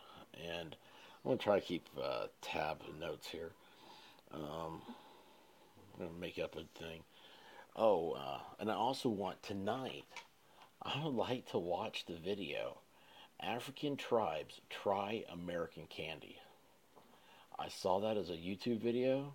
and 0.43 0.75
I'm 1.23 1.31
gonna 1.31 1.37
try 1.37 1.61
to 1.61 1.67
keep 1.67 1.87
uh, 2.03 2.27
tab 2.41 2.81
notes 2.99 3.29
here. 3.29 3.51
Um, 4.33 4.81
I'm 5.99 6.07
gonna 6.07 6.19
make 6.19 6.39
up 6.39 6.57
a 6.57 6.65
thing. 6.79 7.01
Oh, 7.77 8.13
uh, 8.13 8.39
and 8.59 8.71
I 8.71 8.75
also 8.75 9.09
want 9.09 9.43
tonight. 9.43 10.05
I 10.83 11.05
would 11.05 11.15
like 11.15 11.51
to 11.51 11.59
watch 11.59 12.05
the 12.07 12.17
video. 12.17 12.79
African 13.45 13.97
tribes 13.97 14.61
try 14.71 15.25
American 15.31 15.87
candy. 15.89 16.39
I 17.59 17.69
saw 17.69 18.01
that 18.01 18.17
as 18.17 18.31
a 18.31 18.35
YouTube 18.35 18.81
video, 18.81 19.35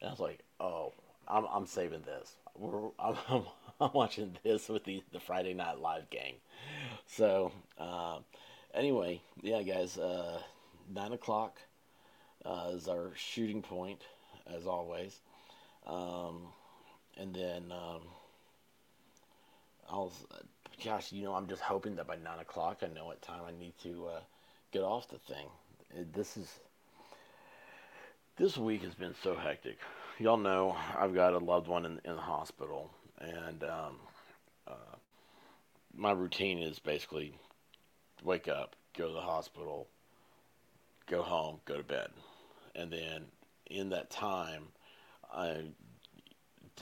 and 0.00 0.08
I 0.08 0.10
was 0.10 0.20
like, 0.20 0.40
"Oh, 0.60 0.92
I'm, 1.26 1.44
I'm 1.52 1.66
saving 1.66 2.02
this. 2.02 2.36
We're, 2.56 2.88
I'm, 2.98 3.16
I'm, 3.28 3.42
I'm 3.80 3.90
watching 3.92 4.36
this 4.42 4.68
with 4.68 4.84
the, 4.84 5.02
the 5.12 5.20
Friday 5.20 5.54
Night 5.54 5.80
Live 5.80 6.08
gang." 6.10 6.34
So, 7.06 7.52
uh, 7.78 8.18
anyway, 8.74 9.20
yeah, 9.42 9.62
guys. 9.62 9.98
Uh, 9.98 10.40
nine 10.94 11.12
o'clock 11.12 11.58
uh, 12.44 12.70
is 12.72 12.88
our 12.88 13.12
shooting 13.14 13.62
point, 13.62 14.02
as 14.46 14.66
always. 14.66 15.20
Um, 15.86 16.48
and 17.16 17.34
then 17.34 17.72
um, 17.72 18.02
I'll, 19.88 20.12
gosh, 20.84 21.12
you 21.12 21.24
know, 21.24 21.34
I'm 21.34 21.48
just 21.48 21.62
hoping 21.62 21.96
that 21.96 22.06
by 22.06 22.16
nine 22.16 22.38
o'clock 22.40 22.78
I 22.82 22.86
know 22.86 23.06
what 23.06 23.22
time 23.22 23.42
I 23.46 23.58
need 23.58 23.74
to 23.82 24.06
uh, 24.06 24.20
get 24.72 24.82
off 24.82 25.08
the 25.08 25.18
thing. 25.18 25.46
This 26.12 26.36
is 26.36 26.60
this 28.36 28.56
week 28.56 28.82
has 28.82 28.94
been 28.94 29.14
so 29.22 29.34
hectic. 29.34 29.78
Y'all 30.18 30.36
know 30.36 30.76
I've 30.96 31.14
got 31.14 31.32
a 31.32 31.38
loved 31.38 31.68
one 31.68 31.84
in, 31.84 32.00
in 32.04 32.14
the 32.14 32.20
hospital, 32.20 32.90
and 33.18 33.64
um, 33.64 33.96
uh, 34.66 34.96
my 35.94 36.12
routine 36.12 36.58
is 36.58 36.78
basically 36.78 37.34
wake 38.22 38.48
up, 38.48 38.76
go 38.96 39.08
to 39.08 39.14
the 39.14 39.20
hospital, 39.20 39.88
go 41.06 41.22
home, 41.22 41.60
go 41.64 41.76
to 41.76 41.82
bed. 41.82 42.08
And 42.74 42.92
then 42.92 43.24
in 43.66 43.90
that 43.90 44.10
time, 44.10 44.64
I 45.32 45.64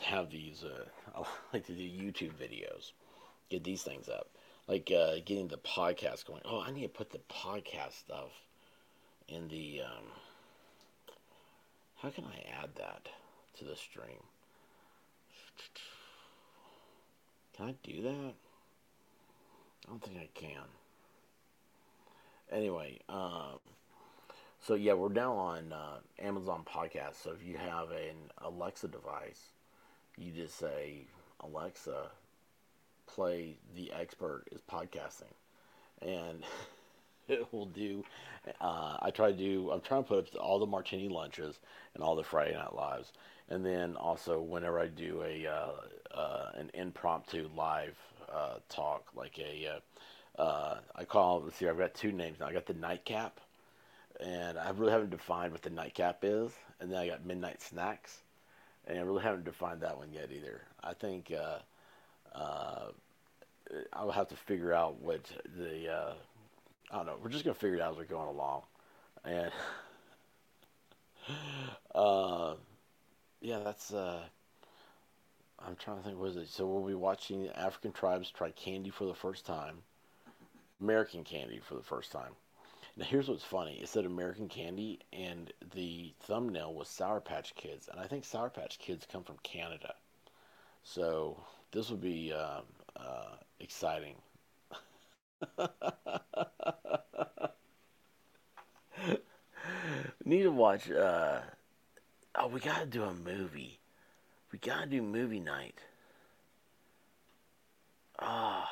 have 0.03 0.31
these, 0.31 0.65
uh, 0.65 0.85
I 1.17 1.23
like 1.53 1.67
to 1.67 1.73
do 1.73 1.83
YouTube 1.83 2.33
videos, 2.33 2.93
get 3.49 3.65
these 3.65 3.83
things 3.83 4.09
up. 4.09 4.29
Like 4.69 4.91
uh, 4.91 5.17
getting 5.25 5.49
the 5.49 5.59
podcast 5.59 6.27
going. 6.27 6.43
Oh, 6.45 6.61
I 6.61 6.73
need 6.73 6.83
to 6.83 6.89
put 6.89 7.11
the 7.11 7.21
podcast 7.31 7.93
stuff 7.93 8.33
in 9.29 9.49
the. 9.49 9.83
Um, 9.83 10.05
how 12.03 12.11
can 12.11 12.25
I 12.25 12.63
add 12.63 12.71
that 12.77 13.09
to 13.59 13.65
the 13.65 13.77
stream? 13.77 14.23
Can 17.57 17.67
I 17.69 17.75
do 17.83 18.03
that? 18.03 18.35
I 19.87 19.91
don't 19.91 20.03
think 20.03 20.19
I 20.19 20.29
can. 20.35 20.65
Anyway, 22.51 23.01
um, 23.09 23.59
so 24.61 24.75
yeah, 24.75 24.93
we're 24.93 25.09
now 25.09 25.33
on 25.35 25.73
uh, 25.73 25.99
Amazon 26.19 26.63
Podcast. 26.67 27.23
So 27.23 27.31
if 27.31 27.47
you 27.47 27.57
have 27.57 27.91
an 27.91 28.31
Alexa 28.39 28.89
device, 28.89 29.53
you 30.17 30.33
just 30.33 30.59
say 30.59 31.07
Alexa, 31.41 32.11
play 33.07 33.57
the 33.75 33.93
expert 33.93 34.45
is 34.53 34.61
podcasting, 34.61 35.33
and 36.03 36.43
it 37.29 37.53
will 37.53 37.67
do. 37.67 38.05
Uh, 38.61 38.97
I 39.01 39.11
try 39.11 39.31
to 39.33 39.37
do. 39.37 39.71
I'm 39.71 39.81
trying 39.81 40.05
to 40.05 40.09
put 40.09 40.19
up 40.19 40.41
all 40.41 40.59
the 40.59 40.67
martini 40.67 41.09
lunches 41.09 41.59
and 41.95 42.03
all 42.03 42.17
the 42.17 42.25
Friday 42.25 42.55
Night 42.55 42.75
Lives, 42.75 43.13
and 43.49 43.65
then 43.65 43.97
also 43.97 44.41
whenever 44.41 44.79
I 44.79 44.89
do 44.89 45.23
a 45.23 45.47
uh, 45.47 46.19
uh, 46.19 46.51
an 46.55 46.71
impromptu 46.75 47.49
live 47.57 47.97
uh, 48.33 48.57
talk, 48.69 49.05
like 49.15 49.39
a 49.39 49.81
uh, 50.39 50.77
I 50.95 51.05
call. 51.05 51.43
Let's 51.43 51.57
see, 51.57 51.69
I've 51.69 51.79
got 51.79 51.95
two 51.95 52.13
names 52.13 52.41
now. 52.41 52.47
I 52.47 52.53
got 52.53 52.67
the 52.67 52.75
nightcap 52.75 53.41
and 54.21 54.59
I 54.59 54.71
really 54.71 54.93
haven't 54.93 55.11
defined 55.11 55.53
what 55.53 55.63
the 55.63 55.71
nightcap 55.71 56.21
is. 56.23 56.53
And 56.81 56.91
then 56.91 56.99
I 56.99 57.09
got 57.09 57.25
midnight 57.25 57.63
snacks, 57.63 58.19
and 58.87 58.99
I 58.99 59.03
really 59.03 59.23
haven't 59.23 59.45
defined 59.45 59.81
that 59.81 59.97
one 59.97 60.13
yet 60.13 60.31
either. 60.31 60.63
I 60.83 60.93
think 60.95 61.33
uh, 62.37 62.87
I'll 63.93 64.11
have 64.11 64.29
to 64.29 64.37
figure 64.37 64.73
out 64.73 65.01
what 65.01 65.21
the 65.57 65.91
uh, 65.91 66.15
I 66.91 66.97
don't 66.97 67.07
know. 67.07 67.17
We're 67.23 67.31
just 67.31 67.45
gonna 67.45 67.55
figure 67.55 67.77
it 67.77 67.83
out 67.83 67.93
as 67.93 67.99
we're 67.99 68.05
going 68.05 68.29
along, 68.29 68.63
and 69.25 69.51
uh, 71.95 72.55
yeah, 73.41 73.61
that's. 73.61 73.93
Uh, 73.93 74.23
I'm 75.59 75.77
trying 75.77 75.99
to 75.99 76.03
think. 76.03 76.19
What 76.19 76.31
is 76.31 76.37
it? 76.37 76.49
So 76.49 76.67
we'll 76.67 76.87
be 76.87 76.95
watching 76.95 77.49
African 77.49 77.93
tribes 77.93 78.31
try 78.31 78.51
candy 78.51 78.91
for 78.91 79.07
the 79.07 79.15
first 79.15 79.47
time, 79.47 79.79
American 80.81 81.25
candy 81.25 81.61
for 81.67 81.75
the 81.75 81.83
first 81.83 82.13
time. 82.13 82.33
Now, 82.97 83.05
here's 83.05 83.29
what's 83.29 83.45
funny. 83.45 83.79
It 83.83 83.89
said 83.89 84.07
American 84.07 84.49
Candy, 84.49 85.01
and 85.13 85.53
the 85.75 86.15
thumbnail 86.21 86.73
was 86.73 86.89
Sour 86.89 87.21
Patch 87.21 87.55
Kids. 87.55 87.89
And 87.93 88.01
I 88.01 88.07
think 88.07 88.25
Sour 88.25 88.49
Patch 88.49 88.79
Kids 88.79 89.07
come 89.11 89.23
from 89.23 89.37
Canada. 89.43 89.95
So, 90.83 91.37
this 91.77 91.91
would 91.91 92.01
be 92.01 92.33
uh, 92.35 92.63
uh, 92.99 93.37
exciting. 93.61 94.15
Need 100.25 100.45
to 100.45 100.51
watch. 100.51 100.91
Uh, 100.91 101.41
oh, 102.35 102.47
we 102.47 102.61
gotta 102.61 102.87
do 102.87 103.03
a 103.03 103.13
movie. 103.13 103.79
We 104.51 104.59
gotta 104.59 104.87
do 104.87 105.03
movie 105.03 105.39
night. 105.39 105.79
Ah, 108.21 108.71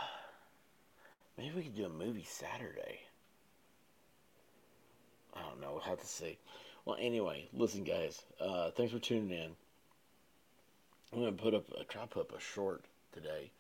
maybe 1.37 1.57
we 1.57 1.63
could 1.65 1.77
do 1.77 1.85
a 1.85 1.91
movie 1.91 2.25
Saturday. 2.27 3.01
I 5.35 5.43
don't 5.43 5.61
know 5.61 5.73
We'll 5.73 5.83
have 5.83 6.01
to 6.01 6.07
see. 6.07 6.39
Well, 6.87 6.97
anyway, 6.99 7.51
listen, 7.53 7.85
guys. 7.85 8.23
Uh, 8.41 8.71
thanks 8.71 8.95
for 8.95 8.99
tuning 8.99 9.31
in. 9.31 9.51
I'm 11.13 11.19
gonna 11.19 11.33
put 11.33 11.53
up, 11.53 11.67
uh, 11.79 11.83
try 11.87 12.01
to 12.01 12.09
put 12.09 12.23
up 12.23 12.33
a 12.35 12.41
short 12.41 12.83
today, 13.15 13.51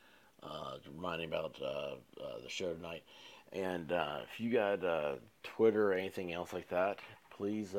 uh, 0.42 0.76
reminding 0.94 1.28
about 1.28 1.56
uh, 1.62 1.94
uh, 2.22 2.40
the 2.42 2.48
show 2.48 2.74
tonight. 2.74 3.02
And 3.52 3.92
uh, 3.92 4.18
if 4.24 4.40
you 4.40 4.50
got 4.50 4.84
uh, 4.84 5.14
Twitter 5.42 5.92
or 5.92 5.94
anything 5.94 6.32
else 6.32 6.52
like 6.52 6.68
that, 6.70 6.98
please 7.30 7.74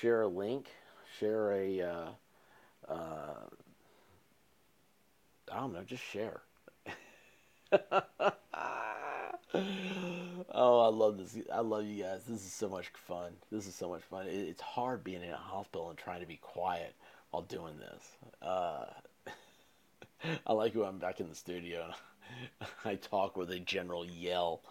share 0.00 0.22
a 0.22 0.28
link, 0.28 0.68
share 1.18 1.52
a, 1.52 2.14
I 5.52 5.56
don't 5.56 5.72
know, 5.72 5.82
just 5.84 6.04
share. 6.04 6.40
oh, 10.52 10.80
I 10.80 10.88
love 10.88 11.18
this. 11.18 11.36
I 11.52 11.60
love 11.60 11.84
you 11.84 12.02
guys. 12.02 12.22
This 12.28 12.44
is 12.44 12.52
so 12.52 12.68
much 12.68 12.88
fun. 12.88 13.32
This 13.50 13.66
is 13.66 13.74
so 13.74 13.88
much 13.88 14.02
fun. 14.02 14.26
It, 14.26 14.34
it's 14.34 14.60
hard 14.60 15.02
being 15.02 15.22
in 15.22 15.30
a 15.30 15.36
hospital 15.36 15.90
and 15.90 15.98
trying 15.98 16.20
to 16.20 16.26
be 16.26 16.36
quiet 16.36 16.94
while 17.30 17.42
doing 17.42 17.76
this. 17.78 18.16
Uh, 18.40 18.84
I 20.46 20.52
like 20.52 20.74
when 20.74 20.86
I'm 20.86 20.98
back 20.98 21.20
in 21.20 21.28
the 21.28 21.34
studio 21.34 21.92
I 22.84 22.96
talk 22.96 23.36
with 23.36 23.50
a 23.50 23.58
general 23.60 24.04
yell. 24.04 24.62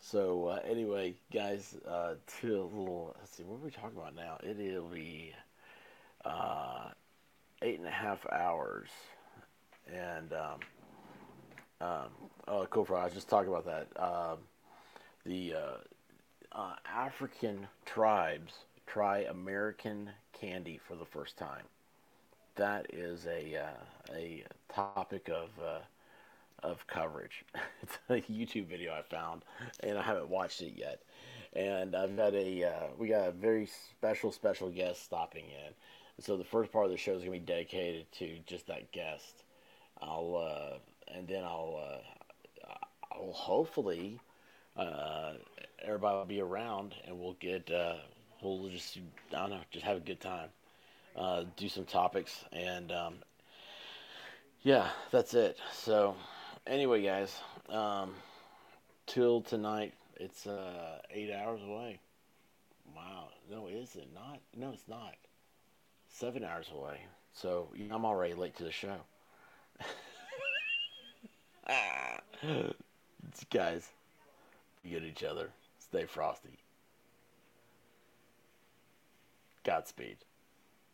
So 0.00 0.48
uh, 0.48 0.60
anyway, 0.68 1.14
guys, 1.32 1.76
uh, 1.88 2.14
to 2.40 2.60
a 2.60 2.62
little. 2.62 3.16
Let's 3.18 3.36
see, 3.36 3.42
what 3.42 3.56
are 3.56 3.64
we 3.64 3.70
talking 3.70 3.98
about 3.98 4.14
now? 4.14 4.38
It'll 4.42 4.88
be 4.88 5.32
uh, 6.24 6.90
eight 7.62 7.78
and 7.78 7.88
a 7.88 7.92
half 7.92 8.24
hours, 8.30 8.88
and 9.92 10.32
um, 10.32 10.60
um, 11.80 12.08
oh, 12.46 12.66
cool. 12.70 12.86
I 12.94 13.04
was 13.04 13.14
just 13.14 13.28
talking 13.28 13.48
about 13.48 13.66
that. 13.66 13.88
Um, 14.00 14.38
the 15.26 15.54
uh, 15.54 16.58
uh, 16.58 16.74
African 16.86 17.66
tribes 17.84 18.52
try 18.86 19.20
American 19.20 20.10
candy 20.32 20.78
for 20.86 20.94
the 20.94 21.04
first 21.04 21.36
time. 21.36 21.64
That 22.58 22.92
is 22.92 23.24
a 23.26 23.56
uh, 23.56 24.14
a 24.14 24.44
topic 24.74 25.28
of 25.28 25.50
uh, 25.64 25.78
of 26.66 26.84
coverage. 26.88 27.44
it's 27.82 27.98
a 28.08 28.20
YouTube 28.32 28.66
video 28.66 28.92
I 28.92 29.02
found, 29.02 29.44
and 29.80 29.96
I 29.96 30.02
haven't 30.02 30.28
watched 30.28 30.60
it 30.62 30.74
yet. 30.76 31.00
And 31.54 31.94
I've 31.94 32.16
got 32.16 32.34
a 32.34 32.64
uh, 32.64 32.86
we 32.98 33.08
got 33.08 33.28
a 33.28 33.30
very 33.30 33.66
special 33.66 34.32
special 34.32 34.70
guest 34.70 35.04
stopping 35.04 35.44
in. 35.44 35.72
So 36.24 36.36
the 36.36 36.44
first 36.44 36.72
part 36.72 36.86
of 36.86 36.90
the 36.90 36.96
show 36.96 37.12
is 37.12 37.20
gonna 37.20 37.30
be 37.30 37.38
dedicated 37.38 38.10
to 38.14 38.38
just 38.46 38.66
that 38.66 38.90
guest. 38.90 39.44
I'll 40.02 40.36
uh, 40.36 40.78
and 41.16 41.28
then 41.28 41.44
I'll 41.44 41.80
uh, 41.80 42.74
I'll 43.12 43.32
hopefully 43.32 44.20
uh, 44.76 45.34
everybody 45.80 46.16
will 46.16 46.24
be 46.24 46.40
around 46.40 46.96
and 47.06 47.20
we'll 47.20 47.34
get 47.34 47.70
we'll 48.42 48.68
just 48.68 48.98
I 49.32 49.36
don't 49.38 49.50
know 49.50 49.60
just 49.70 49.84
have 49.84 49.98
a 49.98 50.00
good 50.00 50.20
time. 50.20 50.48
Uh, 51.16 51.44
do 51.56 51.68
some 51.68 51.84
topics 51.84 52.44
and 52.52 52.92
um, 52.92 53.14
yeah, 54.62 54.88
that's 55.10 55.34
it. 55.34 55.58
So 55.72 56.14
anyway, 56.66 57.02
guys, 57.02 57.34
um, 57.68 58.14
till 59.06 59.40
tonight, 59.40 59.94
it's 60.16 60.46
uh, 60.46 60.98
eight 61.10 61.32
hours 61.32 61.60
away. 61.62 62.00
Wow, 62.94 63.28
no, 63.50 63.66
is 63.68 63.96
it 63.96 64.08
not? 64.14 64.40
No, 64.56 64.70
it's 64.72 64.88
not. 64.88 65.14
Seven 66.08 66.44
hours 66.44 66.70
away. 66.74 67.00
So 67.32 67.68
I'm 67.90 68.04
already 68.04 68.34
late 68.34 68.56
to 68.56 68.64
the 68.64 68.72
show. 68.72 68.96
guys, 73.50 73.88
be 74.82 74.90
good 74.90 75.04
each 75.04 75.22
other. 75.22 75.50
Stay 75.78 76.04
frosty. 76.06 76.58
Godspeed. 79.64 80.16